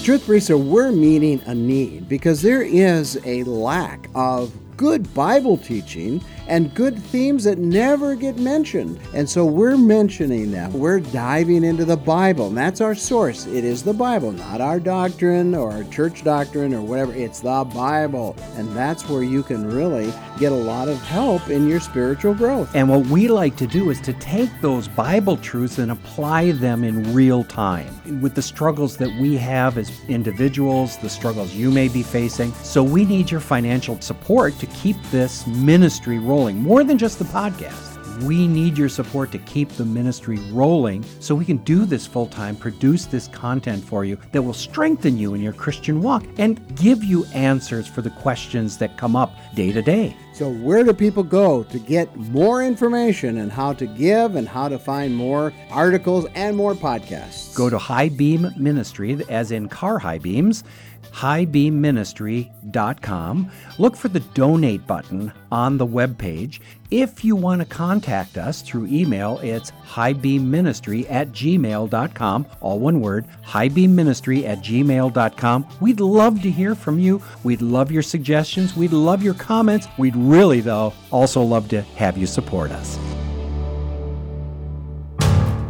Truth 0.03 0.27
Barista, 0.27 0.59
we're 0.59 0.91
meeting 0.91 1.41
a 1.45 1.53
need 1.53 2.09
because 2.09 2.41
there 2.41 2.63
is 2.63 3.19
a 3.25 3.43
lack 3.43 4.09
of 4.15 4.51
good 4.75 5.13
Bible 5.13 5.57
teaching 5.57 6.23
and 6.49 6.73
good 6.73 6.97
themes 6.97 7.43
that 7.43 7.59
never 7.59 8.15
get 8.15 8.37
mentioned. 8.37 8.99
And 9.13 9.29
so 9.29 9.45
we're 9.45 9.77
mentioning 9.77 10.51
them. 10.51 10.73
We're 10.73 10.99
diving 10.99 11.63
into 11.63 11.85
the 11.85 11.95
Bible, 11.95 12.47
and 12.47 12.57
that's 12.57 12.81
our 12.81 12.95
source. 12.95 13.45
It 13.45 13.63
is 13.63 13.83
the 13.83 13.93
Bible, 13.93 14.31
not 14.31 14.59
our 14.59 14.79
doctrine 14.79 15.53
or 15.53 15.71
our 15.71 15.83
church 15.85 16.23
doctrine 16.23 16.73
or 16.73 16.81
whatever. 16.81 17.13
It's 17.13 17.39
the 17.39 17.63
Bible. 17.73 18.35
And 18.55 18.67
that's 18.75 19.07
where 19.07 19.21
you 19.21 19.43
can 19.43 19.69
really 19.69 20.11
get 20.39 20.51
a 20.51 20.55
lot 20.55 20.87
of 20.87 20.99
help 21.03 21.49
in 21.49 21.67
your 21.67 21.79
spiritual 21.79 22.33
growth. 22.33 22.73
And 22.73 22.89
what 22.89 23.05
we 23.07 23.27
like 23.27 23.55
to 23.57 23.67
do 23.67 23.91
is 23.91 24.01
to 24.01 24.13
take 24.13 24.49
those 24.61 24.87
Bible 24.87 25.37
truths 25.37 25.77
and 25.77 25.91
apply 25.91 26.51
them 26.53 26.83
in 26.83 27.13
real 27.13 27.43
time 27.43 28.21
with 28.21 28.33
the 28.33 28.41
struggles 28.41 28.97
that 28.97 29.13
we 29.19 29.37
have 29.37 29.77
as 29.77 29.91
individuals, 30.07 30.97
the 30.97 31.09
struggles 31.09 31.53
you 31.53 31.69
may 31.69 31.87
be 31.87 32.01
facing. 32.01 32.51
So 32.63 32.81
we 32.81 33.05
need 33.05 33.29
your 33.29 33.39
financial 33.39 34.01
support 34.01 34.57
to 34.59 34.65
keep 34.67 34.97
this 35.11 35.45
ministry 35.45 36.17
rolling 36.17 36.38
more 36.47 36.85
than 36.85 36.97
just 36.97 37.19
the 37.19 37.25
podcast. 37.25 38.23
We 38.23 38.47
need 38.47 38.77
your 38.77 38.87
support 38.87 39.29
to 39.33 39.39
keep 39.39 39.69
the 39.69 39.83
ministry 39.83 40.37
rolling 40.51 41.03
so 41.19 41.35
we 41.35 41.43
can 41.43 41.57
do 41.57 41.85
this 41.85 42.07
full 42.07 42.27
time, 42.27 42.55
produce 42.55 43.05
this 43.05 43.27
content 43.27 43.83
for 43.83 44.05
you 44.05 44.17
that 44.31 44.41
will 44.41 44.53
strengthen 44.53 45.17
you 45.17 45.33
in 45.33 45.41
your 45.41 45.51
Christian 45.51 46.01
walk 46.01 46.23
and 46.37 46.59
give 46.77 47.03
you 47.03 47.25
answers 47.33 47.87
for 47.87 48.01
the 48.01 48.09
questions 48.11 48.77
that 48.77 48.97
come 48.97 49.17
up 49.17 49.33
day 49.53 49.73
to 49.73 49.81
day. 49.81 50.15
So, 50.39 50.49
where 50.49 50.85
do 50.85 50.93
people 50.93 51.23
go 51.23 51.63
to 51.63 51.79
get 51.79 52.15
more 52.15 52.63
information 52.63 53.37
on 53.41 53.49
how 53.49 53.73
to 53.73 53.85
give 53.85 54.37
and 54.37 54.47
how 54.47 54.69
to 54.69 54.79
find 54.79 55.13
more 55.13 55.51
articles 55.69 56.27
and 56.33 56.55
more 56.55 56.73
podcasts? 56.73 57.53
Go 57.53 57.69
to 57.69 57.77
High 57.77 58.07
Beam 58.07 58.47
Ministry, 58.55 59.21
as 59.27 59.51
in 59.51 59.67
car 59.67 59.99
high 59.99 60.19
beams 60.19 60.63
highbeamministry.com. 61.11 63.51
Look 63.77 63.95
for 63.95 64.09
the 64.09 64.19
donate 64.19 64.85
button 64.87 65.31
on 65.51 65.77
the 65.77 65.87
webpage. 65.87 66.59
If 66.91 67.23
you 67.23 67.35
want 67.35 67.61
to 67.61 67.67
contact 67.67 68.35
us 68.37 68.63
through 68.63 68.87
email, 68.87 69.39
it's 69.43 69.71
highbeamministry 69.87 71.05
at 71.09 71.31
gmail.com, 71.31 72.47
all 72.61 72.79
one 72.79 73.01
word, 73.01 73.25
highbeamministry 73.45 74.45
at 74.45 74.59
gmail.com. 74.59 75.67
We'd 75.81 75.99
love 75.99 76.41
to 76.41 76.49
hear 76.49 76.73
from 76.73 76.97
you. 76.99 77.21
We'd 77.43 77.61
love 77.61 77.91
your 77.91 78.01
suggestions. 78.01 78.75
We'd 78.75 78.93
love 78.93 79.21
your 79.21 79.35
comments. 79.35 79.87
We'd 79.99 80.15
really, 80.29 80.61
though, 80.61 80.93
also 81.11 81.41
love 81.41 81.67
to 81.69 81.81
have 81.81 82.17
you 82.17 82.27
support 82.27 82.71
us. 82.71 82.99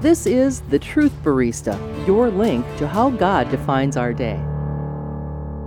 This 0.01 0.25
is 0.25 0.61
The 0.61 0.79
Truth 0.79 1.13
Barista, 1.23 1.77
your 2.07 2.29
link 2.29 2.65
to 2.77 2.87
how 2.87 3.09
God 3.09 3.49
defines 3.49 3.97
our 3.97 4.13
day. 4.13 4.39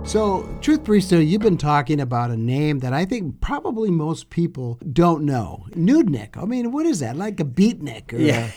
So, 0.05 0.57
Truth 0.59 0.83
Barista, 0.83 1.25
you've 1.25 1.41
been 1.41 1.57
talking 1.57 2.01
about 2.01 2.29
a 2.29 2.35
name 2.35 2.79
that 2.79 2.93
I 2.93 3.05
think 3.05 3.39
probably 3.41 3.89
most 3.89 4.29
people 4.29 4.79
don't 4.91 5.23
know. 5.23 5.65
Nudnik. 5.71 6.35
I 6.35 6.45
mean, 6.45 6.71
what 6.71 6.85
is 6.85 6.99
that? 6.99 7.15
Like 7.15 7.39
a 7.39 7.45
beatnik? 7.45 8.11
Or 8.11 8.17
yeah. 8.17 8.51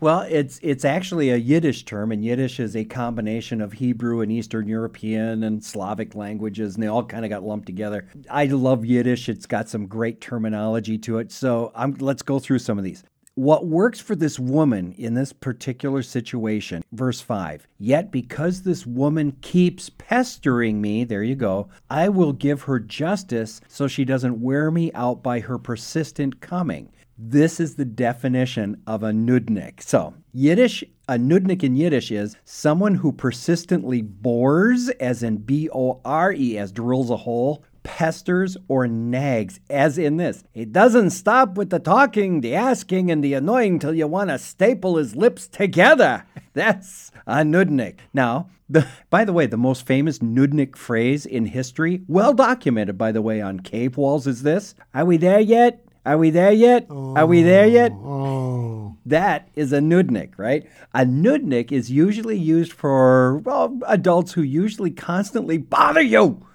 Well, 0.00 0.20
it's 0.22 0.58
it's 0.62 0.84
actually 0.84 1.30
a 1.30 1.36
Yiddish 1.36 1.84
term, 1.84 2.12
and 2.12 2.24
Yiddish 2.24 2.60
is 2.60 2.76
a 2.76 2.84
combination 2.84 3.60
of 3.60 3.74
Hebrew 3.74 4.20
and 4.20 4.30
Eastern 4.30 4.68
European 4.68 5.42
and 5.42 5.64
Slavic 5.64 6.14
languages, 6.14 6.74
and 6.74 6.82
they 6.82 6.88
all 6.88 7.04
kind 7.04 7.24
of 7.24 7.30
got 7.30 7.44
lumped 7.44 7.66
together. 7.66 8.08
I 8.30 8.46
love 8.46 8.84
Yiddish; 8.84 9.28
it's 9.28 9.46
got 9.46 9.68
some 9.68 9.86
great 9.86 10.20
terminology 10.20 10.98
to 10.98 11.18
it. 11.18 11.32
So 11.32 11.72
I'm, 11.74 11.94
let's 11.94 12.22
go 12.22 12.38
through 12.38 12.60
some 12.60 12.78
of 12.78 12.84
these. 12.84 13.04
What 13.36 13.66
works 13.66 14.00
for 14.00 14.16
this 14.16 14.38
woman 14.38 14.92
in 14.98 15.14
this 15.14 15.32
particular 15.32 16.02
situation, 16.02 16.82
verse 16.92 17.20
5 17.20 17.66
Yet 17.78 18.10
because 18.10 18.62
this 18.62 18.84
woman 18.84 19.36
keeps 19.40 19.88
pestering 19.88 20.80
me, 20.80 21.04
there 21.04 21.22
you 21.22 21.36
go, 21.36 21.68
I 21.88 22.08
will 22.08 22.32
give 22.32 22.62
her 22.62 22.80
justice 22.80 23.60
so 23.68 23.86
she 23.86 24.04
doesn't 24.04 24.42
wear 24.42 24.70
me 24.70 24.92
out 24.92 25.22
by 25.22 25.40
her 25.40 25.58
persistent 25.58 26.40
coming. 26.40 26.90
This 27.22 27.60
is 27.60 27.74
the 27.74 27.84
definition 27.84 28.80
of 28.86 29.02
a 29.02 29.10
nudnik. 29.10 29.82
So, 29.82 30.14
Yiddish, 30.32 30.82
a 31.06 31.18
nudnik 31.18 31.62
in 31.62 31.76
Yiddish 31.76 32.10
is 32.10 32.34
someone 32.46 32.94
who 32.94 33.12
persistently 33.12 34.00
bores, 34.00 34.88
as 34.88 35.22
in 35.22 35.36
B 35.36 35.68
O 35.70 36.00
R 36.02 36.32
E, 36.32 36.56
as 36.56 36.72
drills 36.72 37.10
a 37.10 37.18
hole, 37.18 37.62
pesters 37.82 38.56
or 38.68 38.86
nags, 38.86 39.60
as 39.68 39.98
in 39.98 40.16
this. 40.16 40.44
He 40.52 40.64
doesn't 40.64 41.10
stop 41.10 41.58
with 41.58 41.68
the 41.68 41.78
talking, 41.78 42.40
the 42.40 42.54
asking, 42.54 43.10
and 43.10 43.22
the 43.22 43.34
annoying 43.34 43.80
till 43.80 43.92
you 43.92 44.06
want 44.06 44.30
to 44.30 44.38
staple 44.38 44.96
his 44.96 45.14
lips 45.14 45.46
together. 45.46 46.24
That's 46.54 47.12
a 47.26 47.42
nudnik. 47.42 47.98
Now, 48.14 48.48
the, 48.70 48.86
by 49.10 49.26
the 49.26 49.34
way, 49.34 49.44
the 49.44 49.58
most 49.58 49.84
famous 49.84 50.20
nudnik 50.20 50.74
phrase 50.74 51.26
in 51.26 51.44
history, 51.44 52.00
well 52.08 52.32
documented, 52.32 52.96
by 52.96 53.12
the 53.12 53.20
way, 53.20 53.42
on 53.42 53.60
cave 53.60 53.98
walls, 53.98 54.26
is 54.26 54.42
this 54.42 54.74
Are 54.94 55.04
we 55.04 55.18
there 55.18 55.40
yet? 55.40 55.84
Are 56.04 56.16
we 56.16 56.30
there 56.30 56.52
yet? 56.52 56.86
Are 56.90 57.26
we 57.26 57.42
there 57.42 57.66
yet? 57.66 57.92
Oh. 57.92 58.96
That 59.04 59.48
is 59.54 59.72
a 59.72 59.80
nudnik, 59.80 60.32
right? 60.36 60.68
A 60.94 61.04
nudnik 61.04 61.72
is 61.72 61.90
usually 61.90 62.38
used 62.38 62.72
for 62.72 63.38
well, 63.38 63.78
adults 63.86 64.32
who 64.32 64.42
usually 64.42 64.90
constantly 64.90 65.58
bother 65.58 66.00
you 66.00 66.46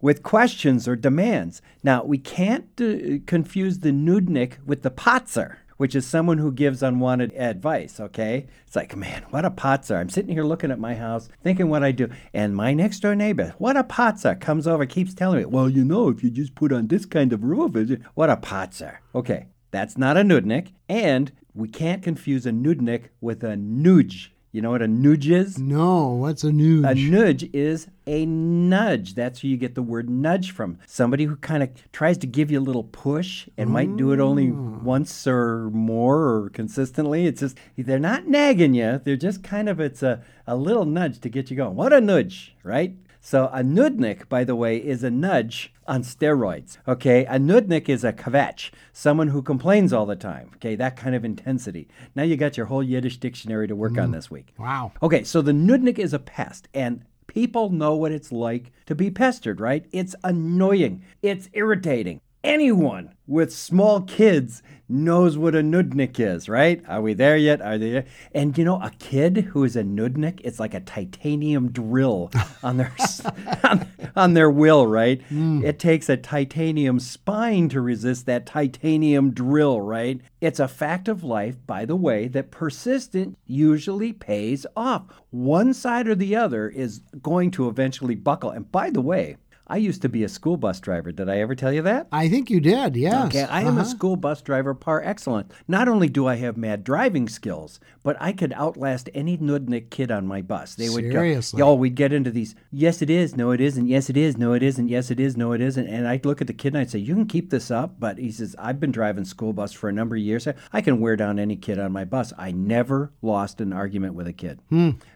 with 0.00 0.22
questions 0.22 0.86
or 0.86 0.94
demands. 0.96 1.60
Now, 1.82 2.04
we 2.04 2.18
can't 2.18 2.68
uh, 2.80 3.18
confuse 3.26 3.80
the 3.80 3.90
nudnik 3.90 4.54
with 4.64 4.82
the 4.82 4.90
potzer, 4.90 5.56
which 5.78 5.94
is 5.94 6.06
someone 6.06 6.38
who 6.38 6.52
gives 6.52 6.82
unwanted 6.82 7.32
advice, 7.32 7.98
okay? 7.98 8.46
It's 8.66 8.76
like, 8.76 8.94
man, 8.94 9.24
what 9.30 9.46
a 9.46 9.50
potzer. 9.50 9.98
I'm 9.98 10.10
sitting 10.10 10.34
here 10.34 10.44
looking 10.44 10.70
at 10.70 10.78
my 10.78 10.94
house, 10.94 11.28
thinking 11.42 11.70
what 11.70 11.82
I 11.82 11.92
do. 11.92 12.08
And 12.34 12.54
my 12.54 12.74
next 12.74 13.00
door 13.00 13.14
neighbor, 13.14 13.54
what 13.58 13.76
a 13.76 13.84
potzer, 13.84 14.38
comes 14.38 14.66
over, 14.66 14.84
keeps 14.84 15.14
telling 15.14 15.38
me, 15.38 15.44
well, 15.46 15.70
you 15.70 15.84
know, 15.84 16.08
if 16.10 16.22
you 16.22 16.30
just 16.30 16.54
put 16.54 16.72
on 16.72 16.88
this 16.88 17.06
kind 17.06 17.32
of 17.32 17.42
roof, 17.42 17.74
what 18.14 18.28
a 18.30 18.36
potzer. 18.36 18.98
Okay, 19.14 19.46
that's 19.70 19.96
not 19.96 20.16
a 20.16 20.20
nudnik. 20.20 20.72
And 20.88 21.32
we 21.54 21.68
can't 21.68 22.02
confuse 22.02 22.44
a 22.46 22.50
nudnik 22.50 23.08
with 23.20 23.42
a 23.42 23.56
nudge. 23.56 24.32
You 24.50 24.62
know 24.62 24.70
what 24.70 24.82
a 24.82 24.88
nudge 24.88 25.28
is? 25.28 25.58
No, 25.58 26.08
what's 26.08 26.42
a 26.42 26.52
nudge? 26.52 26.98
A 26.98 27.10
nudge 27.10 27.50
is 27.52 27.88
a 28.08 28.24
nudge. 28.26 29.14
That's 29.14 29.42
where 29.42 29.50
you 29.50 29.58
get 29.58 29.74
the 29.74 29.82
word 29.82 30.08
nudge 30.08 30.50
from. 30.50 30.78
Somebody 30.86 31.24
who 31.24 31.36
kind 31.36 31.62
of 31.62 31.70
tries 31.92 32.16
to 32.18 32.26
give 32.26 32.50
you 32.50 32.58
a 32.58 32.60
little 32.60 32.84
push 32.84 33.48
and 33.58 33.70
might 33.70 33.96
do 33.96 34.12
it 34.12 34.18
only 34.18 34.48
mm. 34.48 34.82
once 34.82 35.26
or 35.26 35.70
more 35.70 36.16
or 36.16 36.50
consistently. 36.50 37.26
It's 37.26 37.40
just, 37.40 37.58
they're 37.76 37.98
not 37.98 38.26
nagging 38.26 38.72
you. 38.74 39.00
They're 39.04 39.16
just 39.16 39.44
kind 39.44 39.68
of, 39.68 39.78
it's 39.78 40.02
a, 40.02 40.22
a 40.46 40.56
little 40.56 40.86
nudge 40.86 41.20
to 41.20 41.28
get 41.28 41.50
you 41.50 41.56
going. 41.56 41.76
What 41.76 41.92
a 41.92 42.00
nudge, 42.00 42.56
right? 42.64 42.94
So 43.20 43.50
a 43.52 43.60
nudnik, 43.60 44.28
by 44.28 44.44
the 44.44 44.56
way, 44.56 44.78
is 44.78 45.04
a 45.04 45.10
nudge 45.10 45.74
on 45.86 46.02
steroids. 46.02 46.78
Okay, 46.86 47.26
a 47.26 47.38
nudnik 47.38 47.88
is 47.88 48.04
a 48.04 48.12
kvetch, 48.12 48.70
someone 48.92 49.28
who 49.28 49.42
complains 49.42 49.92
all 49.92 50.06
the 50.06 50.16
time. 50.16 50.52
Okay, 50.54 50.76
that 50.76 50.96
kind 50.96 51.14
of 51.14 51.24
intensity. 51.24 51.88
Now 52.14 52.22
you 52.22 52.36
got 52.36 52.56
your 52.56 52.66
whole 52.66 52.82
Yiddish 52.82 53.18
dictionary 53.18 53.66
to 53.68 53.76
work 53.76 53.98
on 53.98 54.10
mm. 54.10 54.12
this 54.12 54.30
week. 54.30 54.54
Wow. 54.58 54.92
Okay, 55.02 55.24
so 55.24 55.42
the 55.42 55.52
nudnik 55.52 55.98
is 55.98 56.14
a 56.14 56.18
pest, 56.18 56.68
and 56.72 57.02
people 57.28 57.70
know 57.70 57.94
what 57.94 58.10
it's 58.10 58.32
like 58.32 58.72
to 58.86 58.96
be 58.96 59.10
pestered, 59.10 59.60
right? 59.60 59.86
It's 59.92 60.16
annoying, 60.24 61.04
it's 61.22 61.48
irritating. 61.52 62.20
Anyone 62.48 63.12
with 63.26 63.52
small 63.52 64.00
kids 64.00 64.62
knows 64.88 65.36
what 65.36 65.54
a 65.54 65.60
nudnik 65.60 66.18
is, 66.18 66.48
right? 66.48 66.82
Are 66.88 67.02
we 67.02 67.12
there 67.12 67.36
yet? 67.36 67.60
Are 67.60 67.76
they 67.76 67.90
there? 67.90 68.06
And 68.32 68.56
you 68.56 68.64
know, 68.64 68.80
a 68.80 68.90
kid 68.98 69.36
who 69.52 69.64
is 69.64 69.76
a 69.76 69.82
nudnik, 69.82 70.40
it's 70.42 70.58
like 70.58 70.72
a 70.72 70.80
titanium 70.80 71.70
drill 71.70 72.30
on 72.62 72.78
their 72.78 72.90
on, 73.64 73.86
on 74.16 74.32
their 74.32 74.50
will, 74.50 74.86
right? 74.86 75.20
Hmm. 75.24 75.62
It 75.62 75.78
takes 75.78 76.08
a 76.08 76.16
titanium 76.16 77.00
spine 77.00 77.68
to 77.68 77.82
resist 77.82 78.24
that 78.24 78.46
titanium 78.46 79.34
drill, 79.34 79.82
right? 79.82 80.18
It's 80.40 80.58
a 80.58 80.68
fact 80.68 81.06
of 81.06 81.22
life, 81.22 81.58
by 81.66 81.84
the 81.84 81.96
way, 81.96 82.28
that 82.28 82.50
persistent 82.50 83.36
usually 83.44 84.14
pays 84.14 84.64
off. 84.74 85.04
One 85.28 85.74
side 85.74 86.08
or 86.08 86.14
the 86.14 86.34
other 86.34 86.66
is 86.70 87.00
going 87.20 87.50
to 87.50 87.68
eventually 87.68 88.14
buckle. 88.14 88.52
And 88.52 88.72
by 88.72 88.88
the 88.88 89.02
way, 89.02 89.36
I 89.70 89.76
used 89.76 90.00
to 90.02 90.08
be 90.08 90.24
a 90.24 90.28
school 90.28 90.56
bus 90.56 90.80
driver. 90.80 91.12
Did 91.12 91.28
I 91.28 91.38
ever 91.40 91.54
tell 91.54 91.72
you 91.72 91.82
that? 91.82 92.08
I 92.10 92.28
think 92.28 92.48
you 92.48 92.58
did, 92.58 92.96
yes. 92.96 93.26
Okay, 93.26 93.42
I 93.44 93.60
am 93.60 93.76
a 93.76 93.80
Uh-huh. 93.82 93.84
school 93.84 94.16
bus 94.16 94.40
driver 94.40 94.72
par 94.74 95.02
excellence. 95.04 95.52
Not 95.68 95.88
only 95.88 96.08
do 96.08 96.26
I 96.26 96.36
have 96.36 96.56
mad 96.56 96.84
driving 96.84 97.28
skills, 97.28 97.78
but 98.02 98.16
I 98.18 98.32
could 98.32 98.52
outlast 98.54 99.10
any 99.12 99.36
nudnik 99.36 99.90
kid 99.90 100.10
on 100.10 100.26
my 100.26 100.40
bus. 100.40 100.74
They 100.74 100.88
would 100.88 101.04
Seriously? 101.12 101.58
go, 101.58 101.68
yo, 101.68 101.74
we'd 101.74 101.94
get 101.96 102.12
into 102.14 102.30
these, 102.30 102.54
yes 102.70 103.02
it 103.02 103.10
is, 103.10 103.36
no 103.36 103.50
it 103.50 103.60
isn't, 103.60 103.86
yes 103.86 104.08
it 104.08 104.16
is, 104.16 104.38
no 104.38 104.54
it 104.54 104.62
isn't, 104.62 104.88
yes 104.88 105.10
it 105.10 105.20
is, 105.20 105.36
no 105.36 105.52
it 105.52 105.60
isn't. 105.60 105.86
And 105.86 106.08
I'd 106.08 106.24
look 106.24 106.40
at 106.40 106.46
the 106.46 106.54
kid 106.54 106.68
and 106.72 106.78
I'd 106.78 106.90
say, 106.90 106.98
you 106.98 107.14
can 107.14 107.26
keep 107.26 107.50
this 107.50 107.70
up. 107.70 108.00
But 108.00 108.16
he 108.18 108.30
says, 108.30 108.56
I've 108.58 108.80
been 108.80 108.90
driving 108.92 109.24
school 109.26 109.52
bus 109.52 109.72
for 109.72 109.88
a 109.90 109.92
number 109.92 110.16
of 110.16 110.22
years. 110.22 110.48
I 110.72 110.80
can 110.80 110.98
wear 111.00 111.14
down 111.16 111.38
any 111.38 111.56
kid 111.56 111.78
on 111.78 111.92
my 111.92 112.04
bus. 112.06 112.32
I 112.38 112.52
never 112.52 113.12
lost 113.20 113.60
an 113.60 113.72
argument 113.74 114.14
with 114.14 114.26
a 114.26 114.32
kid 114.32 114.60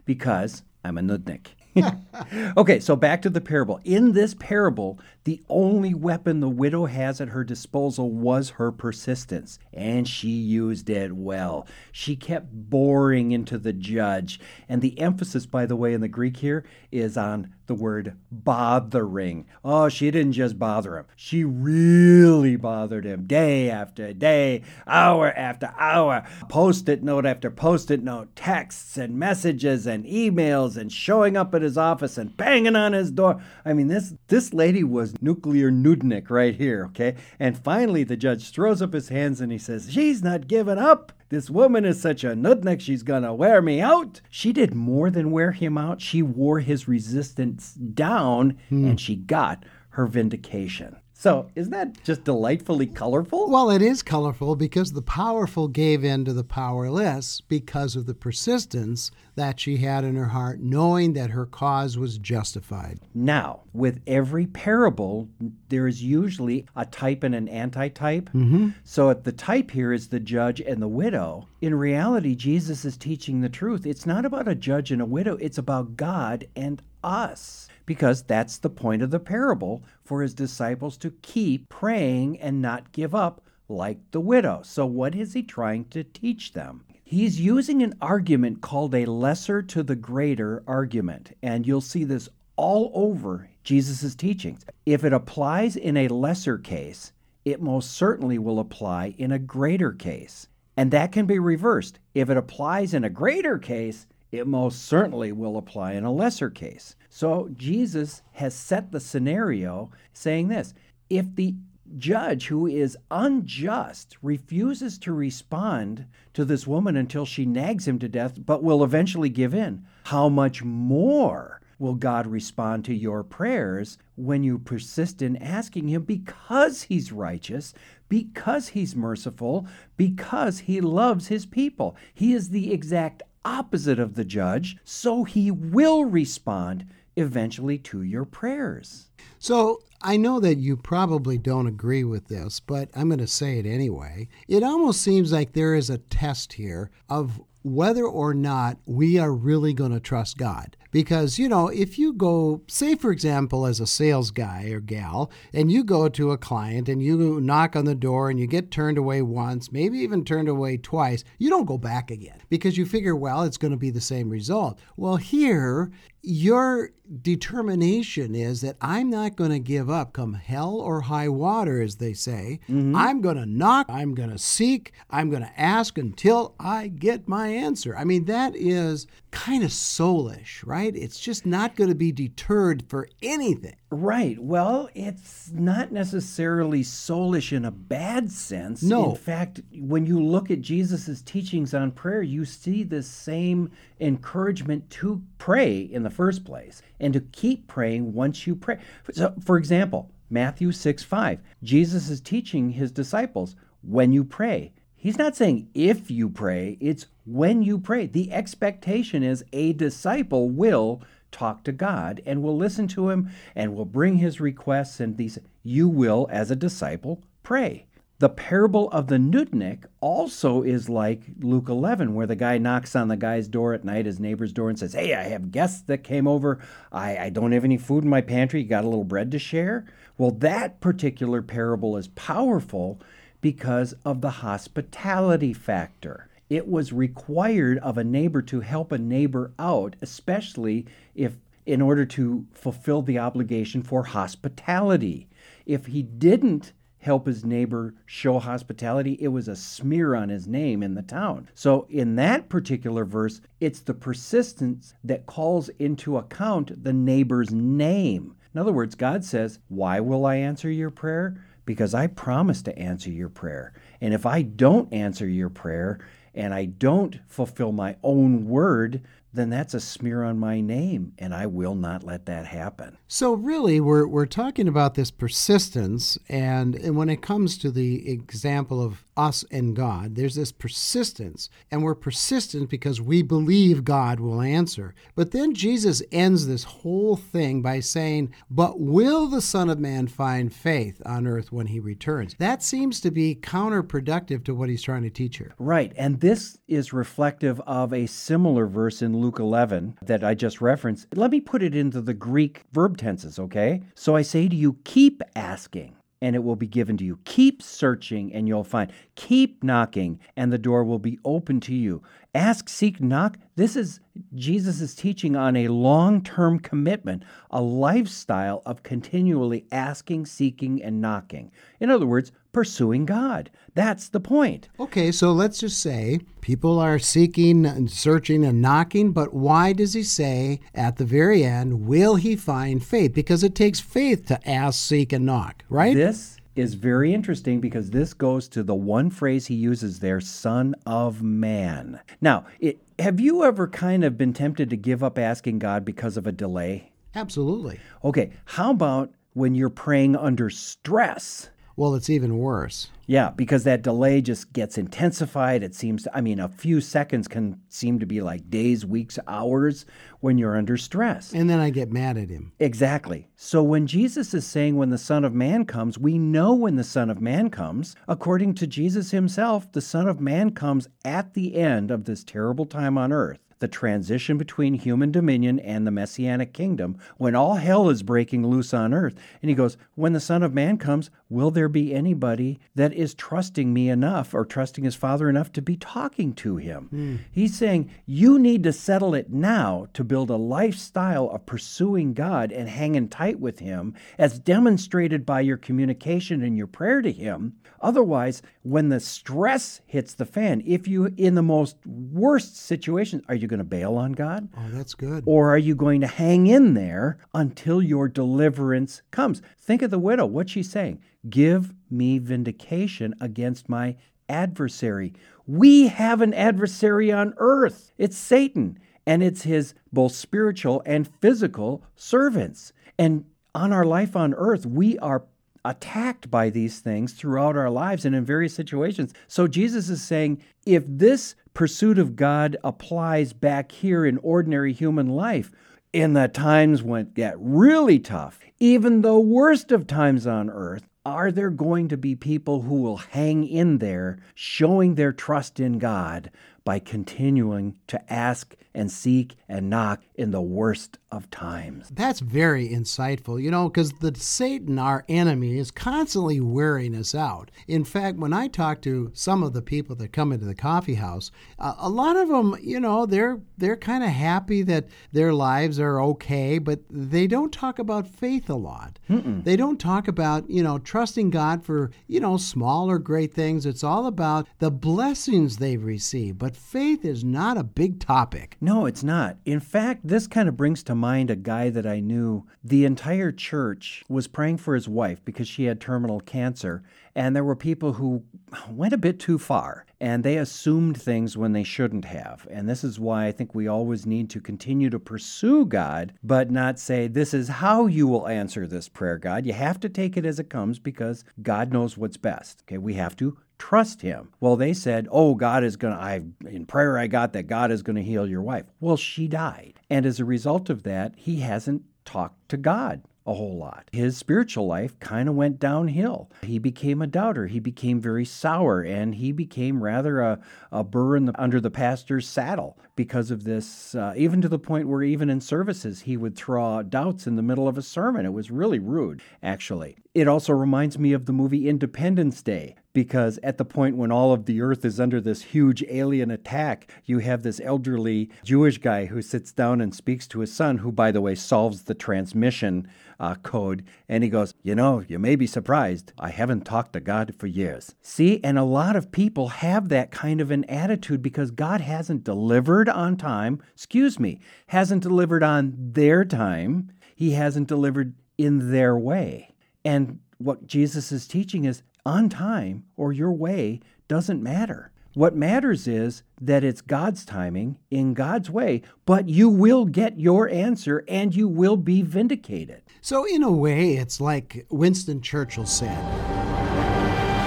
because 0.04 0.62
I'm 0.84 0.98
a 0.98 1.00
nudnik. 1.00 1.46
okay, 2.56 2.80
so 2.80 2.96
back 2.96 3.22
to 3.22 3.30
the 3.30 3.40
parable. 3.40 3.80
In 3.84 4.12
this 4.12 4.34
parable, 4.34 4.98
the 5.24 5.42
only 5.48 5.94
weapon 5.94 6.40
the 6.40 6.48
widow 6.48 6.86
has 6.86 7.20
at 7.20 7.28
her 7.28 7.44
disposal 7.44 8.10
was 8.10 8.50
her 8.50 8.70
persistence, 8.70 9.58
and 9.72 10.06
she 10.06 10.28
used 10.28 10.90
it 10.90 11.12
well. 11.12 11.66
She 11.90 12.16
kept 12.16 12.48
boring 12.52 13.32
into 13.32 13.58
the 13.58 13.72
judge, 13.72 14.38
and 14.68 14.82
the 14.82 14.98
emphasis, 15.00 15.46
by 15.46 15.66
the 15.66 15.76
way, 15.76 15.94
in 15.94 16.00
the 16.00 16.08
Greek 16.08 16.36
here 16.38 16.64
is 16.90 17.16
on 17.16 17.54
the 17.72 17.82
word 17.82 18.14
bothering. 18.30 19.46
Oh, 19.64 19.88
she 19.88 20.10
didn't 20.10 20.32
just 20.32 20.58
bother 20.58 20.98
him, 20.98 21.06
she 21.16 21.42
really 21.42 22.56
bothered 22.56 23.06
him 23.06 23.26
day 23.26 23.70
after 23.70 24.12
day, 24.12 24.62
hour 24.86 25.32
after 25.32 25.72
hour, 25.78 26.22
post 26.50 26.90
it 26.90 27.02
note 27.02 27.24
after 27.24 27.50
post 27.50 27.90
it 27.90 28.02
note, 28.02 28.36
texts 28.36 28.98
and 28.98 29.18
messages 29.18 29.86
and 29.86 30.04
emails 30.04 30.76
and 30.76 30.92
showing 30.92 31.34
up 31.34 31.54
at 31.54 31.62
his 31.62 31.78
office 31.78 32.18
and 32.18 32.36
banging 32.36 32.76
on 32.76 32.92
his 32.92 33.10
door. 33.10 33.42
I 33.64 33.72
mean, 33.72 33.88
this 33.88 34.12
this 34.28 34.52
lady 34.52 34.84
was 34.84 35.14
nuclear 35.22 35.70
nudnik 35.70 36.28
right 36.28 36.54
here, 36.54 36.84
okay? 36.90 37.16
And 37.40 37.56
finally 37.56 38.04
the 38.04 38.18
judge 38.18 38.50
throws 38.50 38.82
up 38.82 38.92
his 38.92 39.08
hands 39.08 39.40
and 39.40 39.50
he 39.50 39.58
says, 39.58 39.90
She's 39.90 40.22
not 40.22 40.46
giving 40.46 40.78
up. 40.78 41.12
This 41.32 41.48
woman 41.48 41.86
is 41.86 41.98
such 41.98 42.24
a 42.24 42.36
nudnik, 42.36 42.82
she's 42.82 43.02
gonna 43.02 43.32
wear 43.32 43.62
me 43.62 43.80
out. 43.80 44.20
She 44.28 44.52
did 44.52 44.74
more 44.74 45.08
than 45.08 45.30
wear 45.30 45.52
him 45.52 45.78
out. 45.78 46.02
She 46.02 46.20
wore 46.20 46.60
his 46.60 46.86
resistance 46.86 47.72
down 47.72 48.58
hmm. 48.68 48.84
and 48.84 49.00
she 49.00 49.16
got 49.16 49.64
her 49.92 50.06
vindication. 50.06 50.96
So, 51.22 51.48
isn't 51.54 51.70
that 51.70 52.02
just 52.02 52.24
delightfully 52.24 52.88
colorful? 52.88 53.48
Well, 53.48 53.70
it 53.70 53.80
is 53.80 54.02
colorful 54.02 54.56
because 54.56 54.90
the 54.90 55.02
powerful 55.02 55.68
gave 55.68 56.02
in 56.02 56.24
to 56.24 56.32
the 56.32 56.42
powerless 56.42 57.40
because 57.40 57.94
of 57.94 58.06
the 58.06 58.14
persistence 58.14 59.12
that 59.36 59.60
she 59.60 59.76
had 59.76 60.02
in 60.02 60.16
her 60.16 60.26
heart, 60.26 60.58
knowing 60.58 61.12
that 61.12 61.30
her 61.30 61.46
cause 61.46 61.96
was 61.96 62.18
justified. 62.18 62.98
Now, 63.14 63.60
with 63.72 64.00
every 64.04 64.48
parable, 64.48 65.28
there 65.68 65.86
is 65.86 66.02
usually 66.02 66.66
a 66.74 66.84
type 66.86 67.22
and 67.22 67.36
an 67.36 67.48
antitype. 67.48 68.28
Mm-hmm. 68.30 68.70
So, 68.82 69.10
if 69.10 69.22
the 69.22 69.30
type 69.30 69.70
here 69.70 69.92
is 69.92 70.08
the 70.08 70.18
judge 70.18 70.60
and 70.60 70.82
the 70.82 70.88
widow, 70.88 71.46
in 71.60 71.76
reality, 71.76 72.34
Jesus 72.34 72.84
is 72.84 72.96
teaching 72.96 73.40
the 73.40 73.48
truth. 73.48 73.86
It's 73.86 74.06
not 74.06 74.24
about 74.24 74.48
a 74.48 74.56
judge 74.56 74.90
and 74.90 75.00
a 75.00 75.06
widow, 75.06 75.36
it's 75.36 75.58
about 75.58 75.96
God 75.96 76.48
and 76.56 76.82
us. 77.04 77.61
Because 77.86 78.22
that's 78.22 78.58
the 78.58 78.70
point 78.70 79.02
of 79.02 79.10
the 79.10 79.20
parable 79.20 79.82
for 80.04 80.22
his 80.22 80.34
disciples 80.34 80.96
to 80.98 81.10
keep 81.22 81.68
praying 81.68 82.40
and 82.40 82.62
not 82.62 82.92
give 82.92 83.14
up 83.14 83.42
like 83.68 83.98
the 84.10 84.20
widow. 84.20 84.60
So, 84.62 84.86
what 84.86 85.14
is 85.14 85.32
he 85.32 85.42
trying 85.42 85.86
to 85.86 86.04
teach 86.04 86.52
them? 86.52 86.84
He's 87.02 87.40
using 87.40 87.82
an 87.82 87.94
argument 88.00 88.60
called 88.60 88.94
a 88.94 89.04
lesser 89.04 89.60
to 89.62 89.82
the 89.82 89.96
greater 89.96 90.62
argument. 90.66 91.36
And 91.42 91.66
you'll 91.66 91.80
see 91.80 92.04
this 92.04 92.28
all 92.56 92.90
over 92.94 93.50
Jesus' 93.64 94.14
teachings. 94.14 94.64
If 94.86 95.04
it 95.04 95.12
applies 95.12 95.76
in 95.76 95.96
a 95.96 96.08
lesser 96.08 96.58
case, 96.58 97.12
it 97.44 97.60
most 97.60 97.90
certainly 97.90 98.38
will 98.38 98.58
apply 98.58 99.14
in 99.18 99.32
a 99.32 99.38
greater 99.38 99.92
case. 99.92 100.48
And 100.76 100.90
that 100.90 101.12
can 101.12 101.26
be 101.26 101.38
reversed. 101.38 101.98
If 102.14 102.30
it 102.30 102.36
applies 102.36 102.94
in 102.94 103.04
a 103.04 103.10
greater 103.10 103.58
case, 103.58 104.06
it 104.32 104.46
most 104.46 104.86
certainly 104.86 105.30
will 105.30 105.58
apply 105.58 105.92
in 105.92 106.04
a 106.04 106.12
lesser 106.12 106.50
case. 106.50 106.96
So 107.10 107.50
Jesus 107.54 108.22
has 108.32 108.54
set 108.54 108.90
the 108.90 108.98
scenario 108.98 109.90
saying 110.14 110.48
this 110.48 110.74
if 111.10 111.36
the 111.36 111.54
judge 111.98 112.46
who 112.46 112.66
is 112.66 112.96
unjust 113.10 114.16
refuses 114.22 114.96
to 114.98 115.12
respond 115.12 116.06
to 116.32 116.44
this 116.44 116.66
woman 116.66 116.96
until 116.96 117.26
she 117.26 117.44
nags 117.44 117.86
him 117.86 117.98
to 117.98 118.08
death, 118.08 118.38
but 118.44 118.62
will 118.62 118.82
eventually 118.82 119.28
give 119.28 119.52
in, 119.52 119.84
how 120.04 120.30
much 120.30 120.64
more 120.64 121.60
will 121.78 121.94
God 121.94 122.28
respond 122.28 122.84
to 122.84 122.94
your 122.94 123.24
prayers 123.24 123.98
when 124.14 124.44
you 124.44 124.56
persist 124.56 125.20
in 125.20 125.36
asking 125.36 125.88
Him 125.88 126.02
because 126.02 126.82
He's 126.82 127.10
righteous, 127.10 127.74
because 128.08 128.68
He's 128.68 128.94
merciful, 128.94 129.66
because 129.96 130.60
He 130.60 130.80
loves 130.80 131.26
His 131.26 131.44
people? 131.44 131.96
He 132.14 132.34
is 132.34 132.50
the 132.50 132.72
exact 132.72 133.24
opposite 133.44 133.98
of 133.98 134.14
the 134.14 134.24
judge, 134.24 134.76
so 134.84 135.24
He 135.24 135.50
will 135.50 136.04
respond 136.04 136.86
eventually 137.16 137.78
to 137.78 138.02
your 138.02 138.24
prayers. 138.24 139.10
So 139.38 139.82
I 140.00 140.16
know 140.16 140.40
that 140.40 140.56
you 140.56 140.76
probably 140.76 141.38
don't 141.38 141.66
agree 141.66 142.04
with 142.04 142.28
this, 142.28 142.60
but 142.60 142.88
I'm 142.94 143.08
going 143.08 143.18
to 143.18 143.26
say 143.26 143.58
it 143.58 143.66
anyway. 143.66 144.28
It 144.48 144.62
almost 144.62 145.02
seems 145.02 145.32
like 145.32 145.52
there 145.52 145.74
is 145.74 145.90
a 145.90 145.98
test 145.98 146.54
here 146.54 146.90
of 147.08 147.40
whether 147.62 148.04
or 148.04 148.34
not 148.34 148.78
we 148.86 149.18
are 149.18 149.32
really 149.32 149.72
going 149.72 149.92
to 149.92 150.00
trust 150.00 150.38
God. 150.38 150.76
Because, 150.92 151.38
you 151.38 151.48
know, 151.48 151.68
if 151.68 151.98
you 151.98 152.12
go, 152.12 152.62
say, 152.68 152.94
for 152.94 153.10
example, 153.10 153.66
as 153.66 153.80
a 153.80 153.86
sales 153.86 154.30
guy 154.30 154.66
or 154.66 154.78
gal, 154.78 155.32
and 155.52 155.72
you 155.72 155.82
go 155.82 156.08
to 156.10 156.30
a 156.30 156.38
client 156.38 156.88
and 156.88 157.02
you 157.02 157.40
knock 157.40 157.74
on 157.74 157.86
the 157.86 157.94
door 157.94 158.30
and 158.30 158.38
you 158.38 158.46
get 158.46 158.70
turned 158.70 158.98
away 158.98 159.22
once, 159.22 159.72
maybe 159.72 159.98
even 159.98 160.24
turned 160.24 160.48
away 160.48 160.76
twice, 160.76 161.24
you 161.38 161.50
don't 161.50 161.64
go 161.64 161.78
back 161.78 162.10
again 162.10 162.38
because 162.50 162.76
you 162.76 162.86
figure, 162.86 163.16
well, 163.16 163.42
it's 163.42 163.56
going 163.56 163.72
to 163.72 163.76
be 163.76 163.90
the 163.90 164.00
same 164.00 164.28
result. 164.28 164.78
Well, 164.96 165.16
here, 165.16 165.90
your 166.22 166.90
determination 167.20 168.34
is 168.34 168.60
that 168.60 168.76
I'm 168.80 169.10
not 169.10 169.36
going 169.36 169.50
to 169.50 169.58
give 169.58 169.90
up 169.90 170.12
come 170.12 170.34
hell 170.34 170.76
or 170.76 171.02
high 171.02 171.28
water, 171.28 171.82
as 171.82 171.96
they 171.96 172.12
say. 172.12 172.60
Mm-hmm. 172.70 172.94
I'm 172.94 173.20
going 173.20 173.36
to 173.36 173.46
knock, 173.46 173.86
I'm 173.88 174.14
going 174.14 174.30
to 174.30 174.38
seek, 174.38 174.92
I'm 175.10 175.30
going 175.30 175.42
to 175.42 175.60
ask 175.60 175.98
until 175.98 176.54
I 176.60 176.88
get 176.88 177.28
my 177.28 177.48
answer. 177.48 177.96
I 177.96 178.04
mean, 178.04 178.26
that 178.26 178.54
is 178.54 179.06
kind 179.30 179.64
of 179.64 179.70
soulish, 179.70 180.64
right? 180.64 180.81
It's 180.86 181.18
just 181.18 181.46
not 181.46 181.76
going 181.76 181.90
to 181.90 181.96
be 181.96 182.12
deterred 182.12 182.84
for 182.88 183.08
anything. 183.22 183.76
Right. 183.90 184.38
Well, 184.42 184.88
it's 184.94 185.50
not 185.52 185.92
necessarily 185.92 186.82
soulish 186.82 187.54
in 187.54 187.64
a 187.64 187.70
bad 187.70 188.30
sense. 188.30 188.82
No. 188.82 189.10
In 189.10 189.16
fact, 189.16 189.60
when 189.78 190.06
you 190.06 190.22
look 190.22 190.50
at 190.50 190.60
Jesus' 190.60 191.22
teachings 191.22 191.74
on 191.74 191.90
prayer, 191.92 192.22
you 192.22 192.44
see 192.44 192.82
the 192.84 193.02
same 193.02 193.70
encouragement 194.00 194.88
to 194.90 195.22
pray 195.38 195.80
in 195.80 196.02
the 196.02 196.10
first 196.10 196.44
place 196.44 196.82
and 197.00 197.12
to 197.12 197.20
keep 197.20 197.66
praying 197.66 198.12
once 198.12 198.46
you 198.46 198.54
pray. 198.54 198.78
So, 199.12 199.34
for 199.44 199.56
example, 199.58 200.10
Matthew 200.30 200.72
6 200.72 201.02
5, 201.02 201.40
Jesus 201.62 202.08
is 202.08 202.20
teaching 202.20 202.70
his 202.70 202.90
disciples 202.90 203.54
when 203.82 204.12
you 204.12 204.24
pray. 204.24 204.72
He's 205.02 205.18
not 205.18 205.34
saying 205.34 205.68
if 205.74 206.12
you 206.12 206.28
pray, 206.28 206.78
it's 206.78 207.06
when 207.24 207.64
you 207.64 207.76
pray. 207.76 208.06
The 208.06 208.30
expectation 208.32 209.24
is 209.24 209.44
a 209.52 209.72
disciple 209.72 210.48
will 210.48 211.02
talk 211.32 211.64
to 211.64 211.72
God 211.72 212.22
and 212.24 212.40
will 212.40 212.56
listen 212.56 212.86
to 212.86 213.10
him 213.10 213.28
and 213.56 213.74
will 213.74 213.84
bring 213.84 214.18
his 214.18 214.40
requests 214.40 215.00
and 215.00 215.16
these 215.16 215.40
you 215.64 215.88
will 215.88 216.28
as 216.30 216.52
a 216.52 216.56
disciple 216.56 217.20
pray. 217.42 217.86
The 218.20 218.28
parable 218.28 218.88
of 218.90 219.08
the 219.08 219.16
nudnik 219.16 219.86
also 220.00 220.62
is 220.62 220.88
like 220.88 221.22
Luke 221.40 221.68
11, 221.68 222.14
where 222.14 222.28
the 222.28 222.36
guy 222.36 222.58
knocks 222.58 222.94
on 222.94 223.08
the 223.08 223.16
guy's 223.16 223.48
door 223.48 223.74
at 223.74 223.84
night, 223.84 224.06
his 224.06 224.20
neighbor's 224.20 224.52
door, 224.52 224.68
and 224.68 224.78
says, 224.78 224.92
Hey, 224.92 225.14
I 225.14 225.24
have 225.24 225.50
guests 225.50 225.82
that 225.88 226.04
came 226.04 226.28
over. 226.28 226.60
I, 226.92 227.16
I 227.16 227.30
don't 227.30 227.50
have 227.50 227.64
any 227.64 227.76
food 227.76 228.04
in 228.04 228.10
my 228.10 228.20
pantry. 228.20 228.62
You 228.62 228.68
got 228.68 228.84
a 228.84 228.88
little 228.88 229.02
bread 229.02 229.32
to 229.32 229.40
share? 229.40 229.84
Well, 230.16 230.30
that 230.30 230.80
particular 230.80 231.42
parable 231.42 231.96
is 231.96 232.06
powerful 232.06 233.00
because 233.42 233.94
of 234.06 234.22
the 234.22 234.30
hospitality 234.30 235.52
factor. 235.52 236.30
It 236.48 236.66
was 236.66 236.92
required 236.92 237.78
of 237.78 237.98
a 237.98 238.04
neighbor 238.04 238.40
to 238.42 238.60
help 238.60 238.92
a 238.92 238.98
neighbor 238.98 239.52
out, 239.58 239.96
especially 240.00 240.86
if 241.14 241.34
in 241.66 241.82
order 241.82 242.04
to 242.04 242.46
fulfill 242.52 243.02
the 243.02 243.18
obligation 243.18 243.82
for 243.82 244.04
hospitality. 244.04 245.28
If 245.66 245.86
he 245.86 246.02
didn't 246.02 246.72
help 246.98 247.26
his 247.26 247.44
neighbor 247.44 247.94
show 248.06 248.38
hospitality, 248.38 249.16
it 249.20 249.28
was 249.28 249.48
a 249.48 249.56
smear 249.56 250.14
on 250.14 250.28
his 250.28 250.46
name 250.46 250.82
in 250.82 250.94
the 250.94 251.02
town. 251.02 251.48
So, 251.54 251.86
in 251.90 252.16
that 252.16 252.48
particular 252.48 253.04
verse, 253.04 253.40
it's 253.60 253.80
the 253.80 253.94
persistence 253.94 254.94
that 255.02 255.26
calls 255.26 255.68
into 255.80 256.16
account 256.16 256.84
the 256.84 256.92
neighbor's 256.92 257.52
name. 257.52 258.36
In 258.54 258.60
other 258.60 258.72
words, 258.72 258.94
God 258.94 259.24
says, 259.24 259.58
Why 259.68 259.98
will 260.00 260.26
I 260.26 260.36
answer 260.36 260.70
your 260.70 260.90
prayer? 260.90 261.42
Because 261.64 261.94
I 261.94 262.06
promise 262.08 262.62
to 262.62 262.78
answer 262.78 263.10
your 263.10 263.28
prayer. 263.28 263.72
And 264.00 264.12
if 264.12 264.26
I 264.26 264.42
don't 264.42 264.92
answer 264.92 265.26
your 265.28 265.48
prayer 265.48 266.00
and 266.34 266.54
I 266.54 266.66
don't 266.66 267.20
fulfill 267.26 267.72
my 267.72 267.96
own 268.02 268.48
word, 268.48 269.02
then 269.34 269.50
that's 269.50 269.74
a 269.74 269.80
smear 269.80 270.22
on 270.24 270.38
my 270.38 270.60
name, 270.60 271.12
and 271.18 271.34
I 271.34 271.46
will 271.46 271.74
not 271.74 272.04
let 272.04 272.26
that 272.26 272.46
happen. 272.46 272.98
So, 273.08 273.32
really, 273.32 273.80
we're, 273.80 274.06
we're 274.06 274.26
talking 274.26 274.68
about 274.68 274.94
this 274.94 275.10
persistence, 275.10 276.18
and, 276.28 276.74
and 276.74 276.96
when 276.96 277.08
it 277.08 277.22
comes 277.22 277.56
to 277.58 277.70
the 277.70 278.10
example 278.10 278.82
of 278.82 279.04
us 279.16 279.44
and 279.50 279.74
God, 279.74 280.14
there's 280.16 280.34
this 280.34 280.52
persistence, 280.52 281.48
and 281.70 281.82
we're 281.82 281.94
persistent 281.94 282.68
because 282.68 283.00
we 283.00 283.22
believe 283.22 283.84
God 283.84 284.20
will 284.20 284.40
answer. 284.40 284.94
But 285.14 285.30
then 285.30 285.54
Jesus 285.54 286.02
ends 286.12 286.46
this 286.46 286.64
whole 286.64 287.16
thing 287.16 287.62
by 287.62 287.80
saying, 287.80 288.34
But 288.50 288.80
will 288.80 289.28
the 289.28 289.42
Son 289.42 289.70
of 289.70 289.78
Man 289.78 290.08
find 290.08 290.52
faith 290.52 291.00
on 291.06 291.26
earth 291.26 291.52
when 291.52 291.68
he 291.68 291.80
returns? 291.80 292.34
That 292.38 292.62
seems 292.62 293.00
to 293.00 293.10
be 293.10 293.34
counterproductive 293.34 294.44
to 294.44 294.54
what 294.54 294.68
he's 294.68 294.82
trying 294.82 295.02
to 295.02 295.10
teach 295.10 295.38
here. 295.38 295.54
Right, 295.58 295.92
and 295.96 296.20
this 296.22 296.56
is 296.68 296.92
reflective 296.92 297.60
of 297.62 297.92
a 297.92 298.06
similar 298.06 298.64
verse 298.64 299.02
in 299.02 299.16
Luke 299.16 299.40
11 299.40 299.98
that 300.02 300.22
I 300.22 300.34
just 300.34 300.60
referenced. 300.60 301.08
Let 301.16 301.32
me 301.32 301.40
put 301.40 301.64
it 301.64 301.74
into 301.74 302.00
the 302.00 302.14
Greek 302.14 302.62
verb 302.70 302.96
tenses, 302.96 303.40
okay? 303.40 303.82
So 303.96 304.14
I 304.14 304.22
say 304.22 304.46
to 304.46 304.54
you, 304.54 304.74
keep 304.84 305.20
asking 305.34 305.96
and 306.20 306.36
it 306.36 306.44
will 306.44 306.54
be 306.54 306.68
given 306.68 306.96
to 306.98 307.04
you. 307.04 307.18
Keep 307.24 307.60
searching 307.60 308.32
and 308.32 308.46
you'll 308.46 308.62
find. 308.62 308.92
Keep 309.16 309.64
knocking 309.64 310.20
and 310.36 310.52
the 310.52 310.58
door 310.58 310.84
will 310.84 311.00
be 311.00 311.18
open 311.24 311.58
to 311.62 311.74
you. 311.74 312.00
Ask, 312.36 312.68
seek, 312.68 313.00
knock. 313.00 313.36
This 313.56 313.74
is 313.74 313.98
Jesus' 314.36 314.94
teaching 314.94 315.34
on 315.34 315.56
a 315.56 315.66
long 315.66 316.22
term 316.22 316.60
commitment, 316.60 317.24
a 317.50 317.60
lifestyle 317.60 318.62
of 318.64 318.84
continually 318.84 319.66
asking, 319.72 320.26
seeking, 320.26 320.80
and 320.80 321.00
knocking. 321.00 321.50
In 321.80 321.90
other 321.90 322.06
words, 322.06 322.30
pursuing 322.52 323.06
God. 323.06 323.50
That's 323.74 324.08
the 324.08 324.20
point. 324.20 324.68
Okay, 324.78 325.10
so 325.10 325.32
let's 325.32 325.58
just 325.58 325.80
say 325.80 326.20
people 326.40 326.78
are 326.78 326.98
seeking 326.98 327.64
and 327.64 327.90
searching 327.90 328.44
and 328.44 328.60
knocking, 328.60 329.12
but 329.12 329.32
why 329.32 329.72
does 329.72 329.94
he 329.94 330.02
say 330.02 330.60
at 330.74 330.96
the 330.96 331.04
very 331.04 331.44
end, 331.44 331.86
will 331.86 332.16
he 332.16 332.36
find 332.36 332.84
faith? 332.84 333.14
Because 333.14 333.42
it 333.42 333.54
takes 333.54 333.80
faith 333.80 334.26
to 334.26 334.48
ask, 334.48 334.78
seek, 334.78 335.12
and 335.12 335.24
knock, 335.24 335.64
right? 335.70 335.94
This 335.96 336.36
is 336.54 336.74
very 336.74 337.14
interesting 337.14 337.60
because 337.60 337.90
this 337.90 338.12
goes 338.12 338.46
to 338.48 338.62
the 338.62 338.74
one 338.74 339.08
phrase 339.08 339.46
he 339.46 339.54
uses 339.54 340.00
there, 340.00 340.20
Son 340.20 340.74
of 340.84 341.22
Man. 341.22 342.00
Now, 342.20 342.44
it, 342.60 342.78
have 342.98 343.20
you 343.20 343.42
ever 343.44 343.66
kind 343.66 344.04
of 344.04 344.18
been 344.18 344.34
tempted 344.34 344.68
to 344.70 344.76
give 344.76 345.02
up 345.02 345.18
asking 345.18 345.60
God 345.60 345.84
because 345.84 346.18
of 346.18 346.26
a 346.26 346.32
delay? 346.32 346.92
Absolutely. 347.14 347.80
Okay, 348.04 348.30
how 348.44 348.70
about 348.70 349.12
when 349.32 349.54
you're 349.54 349.70
praying 349.70 350.14
under 350.16 350.50
stress? 350.50 351.48
Well, 351.76 351.94
it's 351.94 352.10
even 352.10 352.38
worse. 352.38 352.88
Yeah, 353.06 353.30
because 353.30 353.64
that 353.64 353.82
delay 353.82 354.20
just 354.20 354.52
gets 354.52 354.78
intensified. 354.78 355.62
It 355.62 355.74
seems, 355.74 356.04
to, 356.04 356.16
I 356.16 356.20
mean, 356.20 356.38
a 356.38 356.48
few 356.48 356.80
seconds 356.80 357.28
can 357.28 357.60
seem 357.68 357.98
to 357.98 358.06
be 358.06 358.20
like 358.20 358.48
days, 358.48 358.86
weeks, 358.86 359.18
hours 359.26 359.84
when 360.20 360.38
you're 360.38 360.56
under 360.56 360.76
stress. 360.76 361.32
And 361.32 361.50
then 361.50 361.58
I 361.58 361.70
get 361.70 361.92
mad 361.92 362.16
at 362.16 362.30
him. 362.30 362.52
Exactly. 362.58 363.28
So 363.36 363.62
when 363.62 363.86
Jesus 363.86 364.32
is 364.34 364.46
saying 364.46 364.76
when 364.76 364.90
the 364.90 364.98
Son 364.98 365.24
of 365.24 365.34
Man 365.34 365.64
comes, 365.64 365.98
we 365.98 366.18
know 366.18 366.54
when 366.54 366.76
the 366.76 366.84
Son 366.84 367.10
of 367.10 367.20
Man 367.20 367.50
comes. 367.50 367.96
According 368.06 368.54
to 368.54 368.66
Jesus 368.66 369.10
himself, 369.10 369.70
the 369.72 369.80
Son 369.80 370.08
of 370.08 370.20
Man 370.20 370.50
comes 370.52 370.88
at 371.04 371.34
the 371.34 371.56
end 371.56 371.90
of 371.90 372.04
this 372.04 372.22
terrible 372.24 372.66
time 372.66 372.96
on 372.96 373.12
earth 373.12 373.40
the 373.62 373.68
transition 373.68 374.36
between 374.36 374.74
human 374.74 375.10
dominion 375.10 375.60
and 375.60 375.86
the 375.86 375.90
messianic 375.90 376.52
kingdom, 376.52 376.98
when 377.16 377.34
all 377.34 377.54
hell 377.54 377.88
is 377.88 378.02
breaking 378.02 378.44
loose 378.44 378.74
on 378.74 378.92
earth. 378.92 379.14
And 379.40 379.48
he 379.48 379.54
goes, 379.54 379.78
When 379.94 380.12
the 380.12 380.20
Son 380.20 380.42
of 380.42 380.52
Man 380.52 380.76
comes, 380.76 381.10
will 381.30 381.52
there 381.52 381.68
be 381.68 381.94
anybody 381.94 382.58
that 382.74 382.92
is 382.92 383.14
trusting 383.14 383.72
me 383.72 383.88
enough 383.88 384.34
or 384.34 384.44
trusting 384.44 384.84
his 384.84 384.96
Father 384.96 385.30
enough 385.30 385.52
to 385.52 385.62
be 385.62 385.76
talking 385.76 386.34
to 386.34 386.56
him? 386.56 386.88
Mm. 386.92 387.18
He's 387.30 387.56
saying, 387.56 387.88
You 388.04 388.38
need 388.38 388.64
to 388.64 388.72
settle 388.72 389.14
it 389.14 389.30
now 389.30 389.86
to 389.94 390.04
build 390.04 390.28
a 390.28 390.36
lifestyle 390.36 391.30
of 391.30 391.46
pursuing 391.46 392.12
God 392.12 392.50
and 392.50 392.68
hanging 392.68 393.08
tight 393.08 393.38
with 393.38 393.60
him, 393.60 393.94
as 394.18 394.40
demonstrated 394.40 395.24
by 395.24 395.40
your 395.40 395.56
communication 395.56 396.42
and 396.42 396.56
your 396.56 396.66
prayer 396.66 397.00
to 397.00 397.12
him. 397.12 397.54
Otherwise, 397.80 398.42
when 398.62 398.88
the 398.88 399.00
stress 399.00 399.80
hits 399.86 400.14
the 400.14 400.24
fan, 400.24 400.62
if 400.66 400.88
you, 400.88 401.12
in 401.16 401.34
the 401.34 401.42
most 401.42 401.76
worst 401.86 402.56
situations, 402.56 403.22
are 403.28 403.34
you 403.34 403.48
going 403.52 403.58
to 403.58 403.64
bail 403.64 403.96
on 403.96 404.12
God? 404.12 404.48
Oh, 404.56 404.68
that's 404.70 404.94
good. 404.94 405.24
Or 405.26 405.50
are 405.50 405.58
you 405.58 405.74
going 405.74 406.00
to 406.00 406.06
hang 406.06 406.46
in 406.46 406.72
there 406.72 407.18
until 407.34 407.82
your 407.82 408.08
deliverance 408.08 409.02
comes? 409.10 409.42
Think 409.60 409.82
of 409.82 409.90
the 409.90 409.98
widow. 409.98 410.24
What's 410.24 410.52
she 410.52 410.62
saying? 410.62 411.00
Give 411.28 411.74
me 411.90 412.18
vindication 412.18 413.14
against 413.20 413.68
my 413.68 413.96
adversary. 414.28 415.12
We 415.46 415.88
have 415.88 416.22
an 416.22 416.32
adversary 416.32 417.12
on 417.12 417.34
earth. 417.36 417.92
It's 417.98 418.16
Satan, 418.16 418.78
and 419.06 419.22
it's 419.22 419.42
his 419.42 419.74
both 419.92 420.14
spiritual 420.14 420.82
and 420.86 421.10
physical 421.20 421.84
servants. 421.94 422.72
And 422.98 423.26
on 423.54 423.70
our 423.70 423.84
life 423.84 424.16
on 424.16 424.32
earth, 424.32 424.64
we 424.64 424.98
are 425.00 425.24
attacked 425.64 426.30
by 426.30 426.50
these 426.50 426.80
things 426.80 427.12
throughout 427.12 427.56
our 427.56 427.70
lives 427.70 428.04
and 428.04 428.14
in 428.14 428.24
various 428.24 428.54
situations. 428.54 429.12
So 429.28 429.46
Jesus 429.46 429.88
is 429.88 430.02
saying 430.02 430.42
if 430.66 430.84
this 430.86 431.34
pursuit 431.54 431.98
of 431.98 432.16
God 432.16 432.56
applies 432.64 433.32
back 433.32 433.72
here 433.72 434.04
in 434.04 434.18
ordinary 434.18 434.72
human 434.72 435.08
life, 435.08 435.52
in 435.92 436.14
the 436.14 436.28
times 436.28 436.82
when 436.82 437.02
it 437.02 437.14
got 437.14 437.34
really 437.38 437.98
tough, 437.98 438.40
even 438.58 439.02
the 439.02 439.18
worst 439.18 439.72
of 439.72 439.86
times 439.86 440.26
on 440.26 440.48
earth, 440.48 440.88
are 441.04 441.32
there 441.32 441.50
going 441.50 441.88
to 441.88 441.96
be 441.96 442.14
people 442.14 442.62
who 442.62 442.80
will 442.80 442.96
hang 442.96 443.44
in 443.46 443.78
there, 443.78 444.18
showing 444.34 444.94
their 444.94 445.12
trust 445.12 445.58
in 445.58 445.78
God 445.78 446.30
by 446.64 446.78
continuing 446.78 447.78
to 447.88 448.12
ask 448.12 448.54
and 448.74 448.90
seek 448.90 449.36
and 449.48 449.68
knock 449.68 450.02
in 450.14 450.30
the 450.30 450.40
worst 450.40 450.98
of 451.10 451.30
times. 451.30 451.90
That's 451.92 452.20
very 452.20 452.68
insightful, 452.68 453.40
you 453.42 453.50
know, 453.50 453.68
because 453.68 453.92
the 453.92 454.14
Satan, 454.14 454.78
our 454.78 455.04
enemy, 455.08 455.58
is 455.58 455.70
constantly 455.70 456.40
wearing 456.40 456.94
us 456.94 457.14
out. 457.14 457.50
In 457.68 457.84
fact, 457.84 458.16
when 458.16 458.32
I 458.32 458.48
talk 458.48 458.80
to 458.82 459.10
some 459.12 459.42
of 459.42 459.52
the 459.52 459.60
people 459.60 459.94
that 459.96 460.12
come 460.12 460.32
into 460.32 460.46
the 460.46 460.54
coffee 460.54 460.94
house, 460.94 461.30
uh, 461.58 461.74
a 461.78 461.90
lot 461.90 462.16
of 462.16 462.28
them, 462.28 462.56
you 462.62 462.80
know, 462.80 463.04
they're 463.04 463.40
they're 463.58 463.76
kind 463.76 464.02
of 464.02 464.10
happy 464.10 464.62
that 464.62 464.86
their 465.12 465.34
lives 465.34 465.78
are 465.78 466.00
okay, 466.02 466.58
but 466.58 466.80
they 466.88 467.26
don't 467.26 467.52
talk 467.52 467.78
about 467.78 468.08
faith 468.08 468.48
a 468.48 468.54
lot. 468.54 468.98
Mm-mm. 469.10 469.44
They 469.44 469.56
don't 469.56 469.78
talk 469.78 470.08
about, 470.08 470.48
you 470.48 470.62
know, 470.62 470.78
trusting 470.78 471.30
God 471.30 471.62
for, 471.62 471.90
you 472.06 472.20
know, 472.20 472.38
small 472.38 472.90
or 472.90 472.98
great 472.98 473.34
things. 473.34 473.66
It's 473.66 473.84
all 473.84 474.06
about 474.06 474.48
the 474.60 474.70
blessings 474.70 475.58
they've 475.58 475.82
received. 475.82 476.38
But 476.38 476.51
faith 476.56 477.04
is 477.04 477.24
not 477.24 477.56
a 477.56 477.64
big 477.64 478.00
topic. 478.00 478.56
No, 478.60 478.86
it's 478.86 479.02
not. 479.02 479.36
In 479.44 479.60
fact, 479.60 480.06
this 480.06 480.26
kind 480.26 480.48
of 480.48 480.56
brings 480.56 480.82
to 480.84 480.94
mind 480.94 481.30
a 481.30 481.36
guy 481.36 481.70
that 481.70 481.86
I 481.86 482.00
knew. 482.00 482.46
The 482.64 482.84
entire 482.84 483.32
church 483.32 484.04
was 484.08 484.28
praying 484.28 484.58
for 484.58 484.74
his 484.74 484.88
wife 484.88 485.24
because 485.24 485.48
she 485.48 485.64
had 485.64 485.80
terminal 485.80 486.20
cancer. 486.20 486.82
And 487.14 487.36
there 487.36 487.44
were 487.44 487.56
people 487.56 487.94
who 487.94 488.24
went 488.70 488.94
a 488.94 488.98
bit 488.98 489.18
too 489.18 489.38
far 489.38 489.86
and 490.00 490.24
they 490.24 490.36
assumed 490.36 491.00
things 491.00 491.36
when 491.36 491.52
they 491.52 491.62
shouldn't 491.62 492.06
have. 492.06 492.46
And 492.50 492.68
this 492.68 492.82
is 492.82 492.98
why 492.98 493.26
I 493.26 493.32
think 493.32 493.54
we 493.54 493.68
always 493.68 494.04
need 494.04 494.30
to 494.30 494.40
continue 494.40 494.90
to 494.90 494.98
pursue 494.98 495.64
God, 495.64 496.12
but 496.24 496.50
not 496.50 496.80
say, 496.80 497.06
This 497.06 497.32
is 497.32 497.48
how 497.48 497.86
you 497.86 498.08
will 498.08 498.26
answer 498.26 498.66
this 498.66 498.88
prayer, 498.88 499.16
God. 499.16 499.46
You 499.46 499.52
have 499.52 499.78
to 499.80 499.88
take 499.88 500.16
it 500.16 500.26
as 500.26 500.40
it 500.40 500.50
comes 500.50 500.78
because 500.80 501.24
God 501.40 501.72
knows 501.72 501.96
what's 501.96 502.16
best. 502.16 502.64
Okay, 502.66 502.78
we 502.78 502.94
have 502.94 503.14
to 503.16 503.38
trust 503.62 504.02
him. 504.02 504.28
Well, 504.40 504.56
they 504.56 504.72
said, 504.72 505.06
"Oh, 505.12 505.36
God 505.36 505.62
is 505.62 505.76
going 505.76 505.94
to 505.94 506.00
I 506.00 506.20
in 506.46 506.66
prayer 506.66 506.98
I 506.98 507.06
got 507.06 507.32
that 507.32 507.46
God 507.46 507.70
is 507.70 507.84
going 507.84 507.94
to 507.94 508.02
heal 508.02 508.26
your 508.26 508.42
wife." 508.42 508.64
Well, 508.80 508.96
she 508.96 509.28
died. 509.28 509.78
And 509.88 510.04
as 510.04 510.18
a 510.18 510.24
result 510.24 510.68
of 510.68 510.82
that, 510.82 511.14
he 511.16 511.40
hasn't 511.40 511.82
talked 512.04 512.48
to 512.48 512.56
God 512.56 513.02
a 513.24 513.34
whole 513.34 513.56
lot. 513.56 513.88
His 513.92 514.16
spiritual 514.16 514.66
life 514.66 514.98
kind 514.98 515.28
of 515.28 515.36
went 515.36 515.60
downhill. 515.60 516.28
He 516.42 516.58
became 516.58 517.00
a 517.00 517.06
doubter. 517.06 517.46
He 517.46 517.60
became 517.60 518.00
very 518.00 518.24
sour 518.24 518.82
and 518.82 519.14
he 519.14 519.30
became 519.30 519.82
rather 519.82 520.20
a, 520.20 520.40
a 520.72 520.82
burr 520.82 521.20
the, 521.20 521.40
under 521.40 521.60
the 521.60 521.70
pastor's 521.70 522.26
saddle 522.26 522.76
because 522.96 523.30
of 523.30 523.44
this, 523.44 523.94
uh, 523.94 524.12
even 524.16 524.40
to 524.40 524.48
the 524.48 524.58
point 524.58 524.88
where 524.88 525.04
even 525.04 525.30
in 525.30 525.40
services 525.40 526.00
he 526.00 526.16
would 526.16 526.34
throw 526.34 526.82
doubts 526.82 527.28
in 527.28 527.36
the 527.36 527.42
middle 527.42 527.68
of 527.68 527.78
a 527.78 527.82
sermon. 527.82 528.26
It 528.26 528.32
was 528.32 528.50
really 528.50 528.80
rude, 528.80 529.22
actually. 529.40 529.96
It 530.14 530.26
also 530.26 530.52
reminds 530.52 530.98
me 530.98 531.12
of 531.12 531.26
the 531.26 531.32
movie 531.32 531.68
Independence 531.68 532.42
Day 532.42 532.74
because 532.92 533.38
at 533.42 533.58
the 533.58 533.64
point 533.64 533.96
when 533.96 534.12
all 534.12 534.32
of 534.32 534.46
the 534.46 534.60
earth 534.60 534.84
is 534.84 535.00
under 535.00 535.20
this 535.20 535.42
huge 535.42 535.82
alien 535.88 536.30
attack, 536.30 536.90
you 537.04 537.18
have 537.20 537.42
this 537.42 537.60
elderly 537.64 538.30
Jewish 538.44 538.78
guy 538.78 539.06
who 539.06 539.22
sits 539.22 539.52
down 539.52 539.80
and 539.80 539.94
speaks 539.94 540.26
to 540.28 540.40
his 540.40 540.52
son, 540.52 540.78
who, 540.78 540.92
by 540.92 541.10
the 541.10 541.20
way, 541.20 541.34
solves 541.34 541.82
the 541.82 541.94
transmission 541.94 542.86
uh, 543.18 543.34
code. 543.36 543.84
And 544.08 544.22
he 544.22 544.30
goes, 544.30 544.52
You 544.62 544.74
know, 544.74 545.04
you 545.06 545.18
may 545.18 545.36
be 545.36 545.46
surprised. 545.46 546.12
I 546.18 546.30
haven't 546.30 546.64
talked 546.64 546.92
to 546.92 547.00
God 547.00 547.34
for 547.38 547.46
years. 547.46 547.94
See, 548.02 548.40
and 548.44 548.58
a 548.58 548.64
lot 548.64 548.96
of 548.96 549.12
people 549.12 549.48
have 549.48 549.88
that 549.88 550.10
kind 550.10 550.40
of 550.40 550.50
an 550.50 550.64
attitude 550.64 551.22
because 551.22 551.50
God 551.50 551.80
hasn't 551.80 552.24
delivered 552.24 552.88
on 552.88 553.16
time, 553.16 553.62
excuse 553.72 554.18
me, 554.18 554.40
hasn't 554.66 555.02
delivered 555.02 555.42
on 555.42 555.74
their 555.76 556.24
time, 556.24 556.90
He 557.14 557.32
hasn't 557.32 557.68
delivered 557.68 558.14
in 558.36 558.70
their 558.72 558.96
way. 558.96 559.54
And 559.84 560.20
what 560.38 560.66
Jesus 560.66 561.12
is 561.12 561.26
teaching 561.26 561.64
is 561.64 561.82
on 562.04 562.28
time 562.28 562.84
or 562.96 563.12
your 563.12 563.32
way 563.32 563.80
doesn't 564.08 564.42
matter. 564.42 564.90
What 565.14 565.36
matters 565.36 565.86
is 565.86 566.22
that 566.40 566.64
it's 566.64 566.80
God's 566.80 567.26
timing 567.26 567.78
in 567.90 568.14
God's 568.14 568.48
way, 568.48 568.80
but 569.04 569.28
you 569.28 569.50
will 569.50 569.84
get 569.84 570.18
your 570.18 570.48
answer 570.48 571.04
and 571.06 571.34
you 571.34 571.48
will 571.48 571.76
be 571.76 572.00
vindicated. 572.00 572.82
So, 573.02 573.26
in 573.26 573.42
a 573.42 573.52
way, 573.52 573.96
it's 573.96 574.22
like 574.22 574.66
Winston 574.70 575.20
Churchill 575.20 575.66
said 575.66 575.98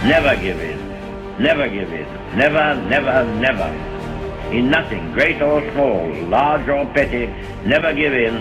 Never 0.05 0.39
give 0.39 0.59
in. 0.59 0.77
Never 1.41 1.67
give 1.67 1.91
in. 1.91 2.05
Never, 2.37 2.75
never, 2.87 3.25
never. 3.39 4.53
In 4.53 4.69
nothing, 4.69 5.11
great 5.13 5.41
or 5.41 5.59
small, 5.71 6.13
large 6.25 6.69
or 6.69 6.85
petty, 6.93 7.25
never 7.67 7.93
give 7.93 8.13
in 8.13 8.35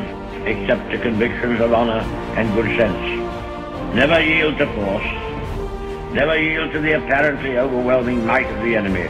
except 0.47 0.91
to 0.91 0.99
convictions 0.99 1.61
of 1.61 1.73
honor 1.73 2.01
and 2.37 2.55
good 2.55 2.77
sense. 2.77 3.95
Never 3.95 4.21
yield 4.21 4.59
to 4.59 4.67
force 4.75 5.34
Never 6.15 6.39
yield 6.39 6.71
to 6.71 6.81
the 6.81 6.93
apparently 6.93 7.59
overwhelming 7.59 8.25
might 8.25 8.47
of 8.47 8.63
the 8.65 8.77
enemy. 8.77 9.09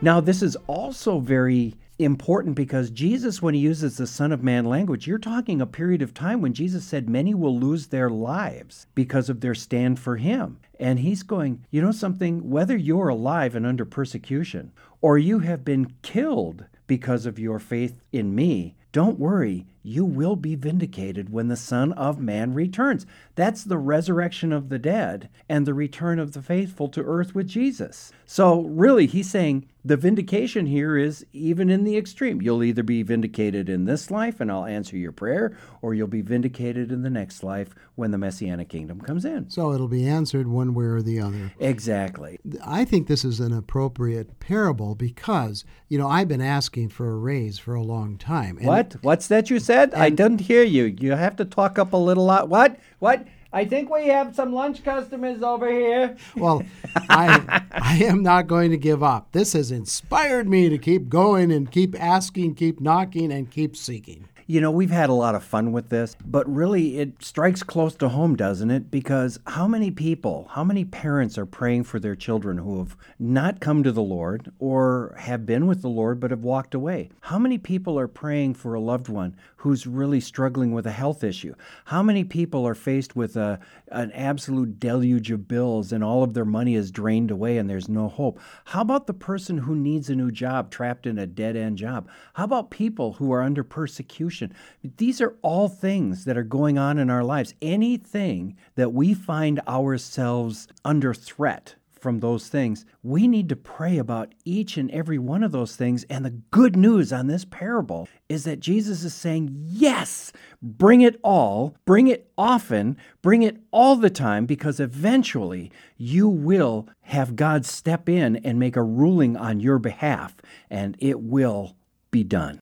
Now, 0.00 0.20
this 0.20 0.40
is 0.40 0.56
also 0.66 1.18
very 1.18 1.74
important 1.98 2.54
because 2.54 2.88
Jesus, 2.88 3.42
when 3.42 3.52
he 3.52 3.60
uses 3.60 3.98
the 3.98 4.06
Son 4.06 4.32
of 4.32 4.42
Man 4.42 4.64
language, 4.64 5.06
you're 5.06 5.18
talking 5.18 5.60
a 5.60 5.66
period 5.66 6.00
of 6.00 6.14
time 6.14 6.40
when 6.40 6.54
Jesus 6.54 6.86
said 6.86 7.10
many 7.10 7.34
will 7.34 7.60
lose 7.60 7.88
their 7.88 8.08
lives 8.08 8.86
because 8.94 9.28
of 9.28 9.42
their 9.42 9.54
stand 9.54 10.00
for 10.00 10.16
him. 10.16 10.58
And 10.80 10.98
he's 10.98 11.22
going, 11.22 11.62
you 11.70 11.82
know 11.82 11.92
something, 11.92 12.48
whether 12.48 12.74
you're 12.74 13.08
alive 13.08 13.54
and 13.54 13.66
under 13.66 13.84
persecution 13.84 14.72
or 15.02 15.18
you 15.18 15.40
have 15.40 15.62
been 15.62 15.92
killed 16.00 16.64
because 16.86 17.26
of 17.26 17.38
your 17.38 17.58
faith 17.58 18.00
in 18.12 18.34
me, 18.34 18.76
don't 18.92 19.18
worry, 19.18 19.66
you 19.82 20.04
will 20.04 20.36
be 20.36 20.54
vindicated 20.54 21.30
when 21.30 21.48
the 21.48 21.56
Son 21.56 21.92
of 21.92 22.20
Man 22.20 22.54
returns. 22.54 23.06
That's 23.34 23.64
the 23.64 23.78
resurrection 23.78 24.52
of 24.52 24.68
the 24.68 24.78
dead 24.78 25.28
and 25.48 25.66
the 25.66 25.74
return 25.74 26.18
of 26.18 26.32
the 26.32 26.42
faithful 26.42 26.88
to 26.88 27.02
earth 27.02 27.34
with 27.34 27.48
Jesus. 27.48 28.12
So, 28.26 28.62
really, 28.62 29.06
he's 29.06 29.30
saying 29.30 29.66
the 29.84 29.96
vindication 29.96 30.66
here 30.66 30.96
is 30.96 31.26
even 31.32 31.68
in 31.68 31.84
the 31.84 31.96
extreme. 31.96 32.40
You'll 32.40 32.62
either 32.62 32.82
be 32.82 33.02
vindicated 33.02 33.68
in 33.68 33.84
this 33.84 34.10
life 34.10 34.40
and 34.40 34.50
I'll 34.50 34.64
answer 34.64 34.96
your 34.96 35.12
prayer, 35.12 35.56
or 35.80 35.94
you'll 35.94 36.06
be 36.06 36.22
vindicated 36.22 36.92
in 36.92 37.02
the 37.02 37.10
next 37.10 37.42
life 37.42 37.74
when 37.94 38.10
the 38.10 38.18
Messianic 38.18 38.68
kingdom 38.68 39.00
comes 39.00 39.24
in. 39.24 39.50
So, 39.50 39.72
it'll 39.72 39.88
be 39.88 40.06
answered 40.06 40.46
one 40.46 40.74
way 40.74 40.84
or 40.84 41.02
the 41.02 41.20
other. 41.20 41.52
Exactly. 41.58 42.38
I 42.64 42.84
think 42.84 43.06
this 43.06 43.24
is 43.24 43.40
an 43.40 43.52
appropriate 43.52 44.38
parable 44.40 44.94
because, 44.94 45.64
you 45.88 45.98
know, 45.98 46.08
I've 46.08 46.28
been 46.28 46.40
asking 46.40 46.90
for 46.90 47.10
a 47.10 47.16
raise 47.16 47.58
for 47.58 47.74
a 47.74 47.82
long 47.82 48.18
time. 48.18 48.58
what? 48.62 48.96
What's 49.02 49.28
that 49.28 49.50
you 49.50 49.58
said? 49.58 49.94
I 49.94 50.10
didn't 50.10 50.42
hear 50.42 50.62
you. 50.62 50.84
You 50.84 51.12
have 51.12 51.36
to 51.36 51.44
talk 51.44 51.78
up 51.78 51.92
a 51.92 51.96
little 51.96 52.24
lot. 52.24 52.48
What? 52.48 52.78
What? 52.98 53.26
I 53.52 53.66
think 53.66 53.90
we 53.90 54.08
have 54.08 54.34
some 54.34 54.52
lunch 54.52 54.82
customers 54.82 55.42
over 55.42 55.70
here. 55.70 56.16
Well, 56.36 56.62
I 56.96 57.62
I 57.72 57.96
am 58.04 58.22
not 58.22 58.46
going 58.46 58.70
to 58.70 58.78
give 58.78 59.02
up. 59.02 59.32
This 59.32 59.52
has 59.52 59.70
inspired 59.70 60.48
me 60.48 60.68
to 60.70 60.78
keep 60.78 61.08
going 61.08 61.52
and 61.52 61.70
keep 61.70 62.00
asking, 62.00 62.54
keep 62.54 62.80
knocking, 62.80 63.30
and 63.30 63.50
keep 63.50 63.76
seeking. 63.76 64.28
You 64.46 64.60
know, 64.60 64.70
we've 64.70 64.90
had 64.90 65.08
a 65.08 65.14
lot 65.14 65.34
of 65.34 65.44
fun 65.44 65.72
with 65.72 65.88
this, 65.88 66.16
but 66.26 66.52
really 66.52 66.98
it 66.98 67.22
strikes 67.22 67.62
close 67.62 67.94
to 67.96 68.08
home, 68.08 68.36
doesn't 68.36 68.70
it? 68.70 68.90
Because 68.90 69.38
how 69.46 69.68
many 69.68 69.90
people, 69.90 70.48
how 70.50 70.64
many 70.64 70.84
parents 70.84 71.38
are 71.38 71.46
praying 71.46 71.84
for 71.84 72.00
their 72.00 72.16
children 72.16 72.58
who 72.58 72.78
have 72.78 72.96
not 73.18 73.60
come 73.60 73.82
to 73.82 73.92
the 73.92 74.02
Lord 74.02 74.50
or 74.58 75.14
have 75.18 75.46
been 75.46 75.66
with 75.66 75.80
the 75.80 75.88
Lord 75.88 76.20
but 76.20 76.32
have 76.32 76.42
walked 76.42 76.74
away? 76.74 77.10
How 77.20 77.38
many 77.38 77.56
people 77.56 77.98
are 77.98 78.08
praying 78.08 78.54
for 78.54 78.74
a 78.74 78.80
loved 78.80 79.08
one 79.08 79.36
who's 79.62 79.86
really 79.86 80.18
struggling 80.18 80.72
with 80.72 80.88
a 80.88 80.90
health 80.90 81.22
issue? 81.22 81.54
How 81.84 82.02
many 82.02 82.24
people 82.24 82.66
are 82.66 82.74
faced 82.74 83.14
with 83.14 83.36
a, 83.36 83.60
an 83.92 84.10
absolute 84.10 84.80
deluge 84.80 85.30
of 85.30 85.46
bills 85.46 85.92
and 85.92 86.02
all 86.02 86.24
of 86.24 86.34
their 86.34 86.44
money 86.44 86.74
is 86.74 86.90
drained 86.90 87.30
away 87.30 87.58
and 87.58 87.70
there's 87.70 87.88
no 87.88 88.08
hope? 88.08 88.40
How 88.64 88.80
about 88.80 89.06
the 89.06 89.14
person 89.14 89.58
who 89.58 89.76
needs 89.76 90.10
a 90.10 90.16
new 90.16 90.32
job 90.32 90.72
trapped 90.72 91.06
in 91.06 91.16
a 91.16 91.28
dead 91.28 91.54
end 91.54 91.78
job? 91.78 92.08
How 92.34 92.42
about 92.42 92.72
people 92.72 93.12
who 93.12 93.32
are 93.32 93.40
under 93.40 93.62
persecution? 93.62 94.52
These 94.96 95.20
are 95.20 95.36
all 95.42 95.68
things 95.68 96.24
that 96.24 96.36
are 96.36 96.42
going 96.42 96.76
on 96.76 96.98
in 96.98 97.08
our 97.08 97.22
lives. 97.22 97.54
Anything 97.62 98.56
that 98.74 98.92
we 98.92 99.14
find 99.14 99.60
ourselves 99.68 100.66
under 100.84 101.14
threat 101.14 101.76
from 102.02 102.20
those 102.20 102.48
things, 102.48 102.84
we 103.02 103.28
need 103.28 103.48
to 103.48 103.56
pray 103.56 103.96
about 103.96 104.34
each 104.44 104.76
and 104.76 104.90
every 104.90 105.18
one 105.18 105.44
of 105.44 105.52
those 105.52 105.76
things. 105.76 106.04
And 106.10 106.24
the 106.24 106.30
good 106.50 106.76
news 106.76 107.12
on 107.12 107.28
this 107.28 107.44
parable 107.44 108.08
is 108.28 108.44
that 108.44 108.60
Jesus 108.60 109.04
is 109.04 109.14
saying, 109.14 109.50
Yes, 109.68 110.32
bring 110.60 111.00
it 111.00 111.20
all, 111.22 111.76
bring 111.84 112.08
it 112.08 112.30
often, 112.36 112.96
bring 113.22 113.42
it 113.42 113.58
all 113.70 113.96
the 113.96 114.10
time, 114.10 114.44
because 114.44 114.80
eventually 114.80 115.70
you 115.96 116.28
will 116.28 116.88
have 117.02 117.36
God 117.36 117.64
step 117.64 118.08
in 118.08 118.36
and 118.36 118.58
make 118.58 118.76
a 118.76 118.82
ruling 118.82 119.36
on 119.36 119.60
your 119.60 119.78
behalf, 119.78 120.36
and 120.68 120.96
it 120.98 121.20
will 121.20 121.76
be 122.10 122.24
done. 122.24 122.58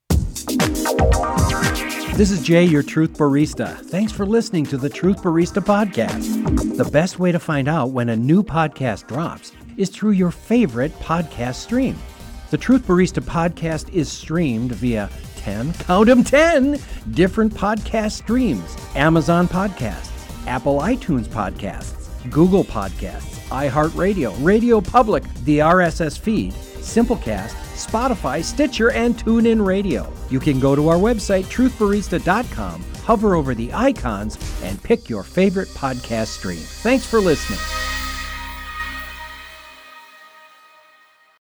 This 2.21 2.33
is 2.33 2.43
Jay, 2.43 2.65
your 2.65 2.83
Truth 2.83 3.17
Barista. 3.17 3.79
Thanks 3.87 4.13
for 4.13 4.27
listening 4.27 4.67
to 4.67 4.77
the 4.77 4.91
Truth 4.91 5.23
Barista 5.23 5.65
podcast. 5.65 6.77
The 6.77 6.85
best 6.85 7.19
way 7.19 7.33
to 7.33 7.39
find 7.39 7.67
out 7.67 7.93
when 7.93 8.11
a 8.11 8.15
new 8.15 8.43
podcast 8.43 9.07
drops 9.07 9.53
is 9.79 9.89
through 9.89 10.11
your 10.11 10.31
favorite 10.31 10.93
podcast 10.99 11.55
stream. 11.55 11.97
The 12.51 12.59
Truth 12.59 12.83
Barista 12.83 13.23
podcast 13.23 13.89
is 13.95 14.13
streamed 14.13 14.73
via 14.73 15.09
10, 15.37 15.73
count 15.73 16.09
them 16.09 16.23
10 16.23 16.79
different 17.13 17.55
podcast 17.55 18.13
streams 18.13 18.77
Amazon 18.95 19.49
Podcasts, 19.49 20.47
Apple 20.47 20.81
iTunes 20.81 21.27
Podcasts, 21.27 22.11
Google 22.31 22.65
Podcasts, 22.65 23.39
iHeartRadio, 23.49 24.35
Radio 24.45 24.83
Public, 24.83 25.25
the 25.45 25.61
RSS 25.61 26.19
feed, 26.19 26.53
Simplecast, 26.53 27.55
Spotify, 27.85 28.45
Stitcher, 28.45 28.91
and 28.93 29.17
TuneIn 29.17 29.65
Radio. 29.65 30.13
You 30.31 30.41
can 30.41 30.61
go 30.61 30.75
to 30.75 30.89
our 30.89 30.97
website, 30.97 31.45
truthbarista.com, 31.45 32.85
hover 33.05 33.35
over 33.35 33.55
the 33.55 33.73
icons, 33.73 34.39
and 34.63 34.83
pick 34.83 35.09
your 35.09 35.23
favorite 35.23 35.69
podcast 35.69 36.29
stream. 36.29 36.59
Thanks 36.59 37.07
for 37.07 37.21
listening. 37.21 37.90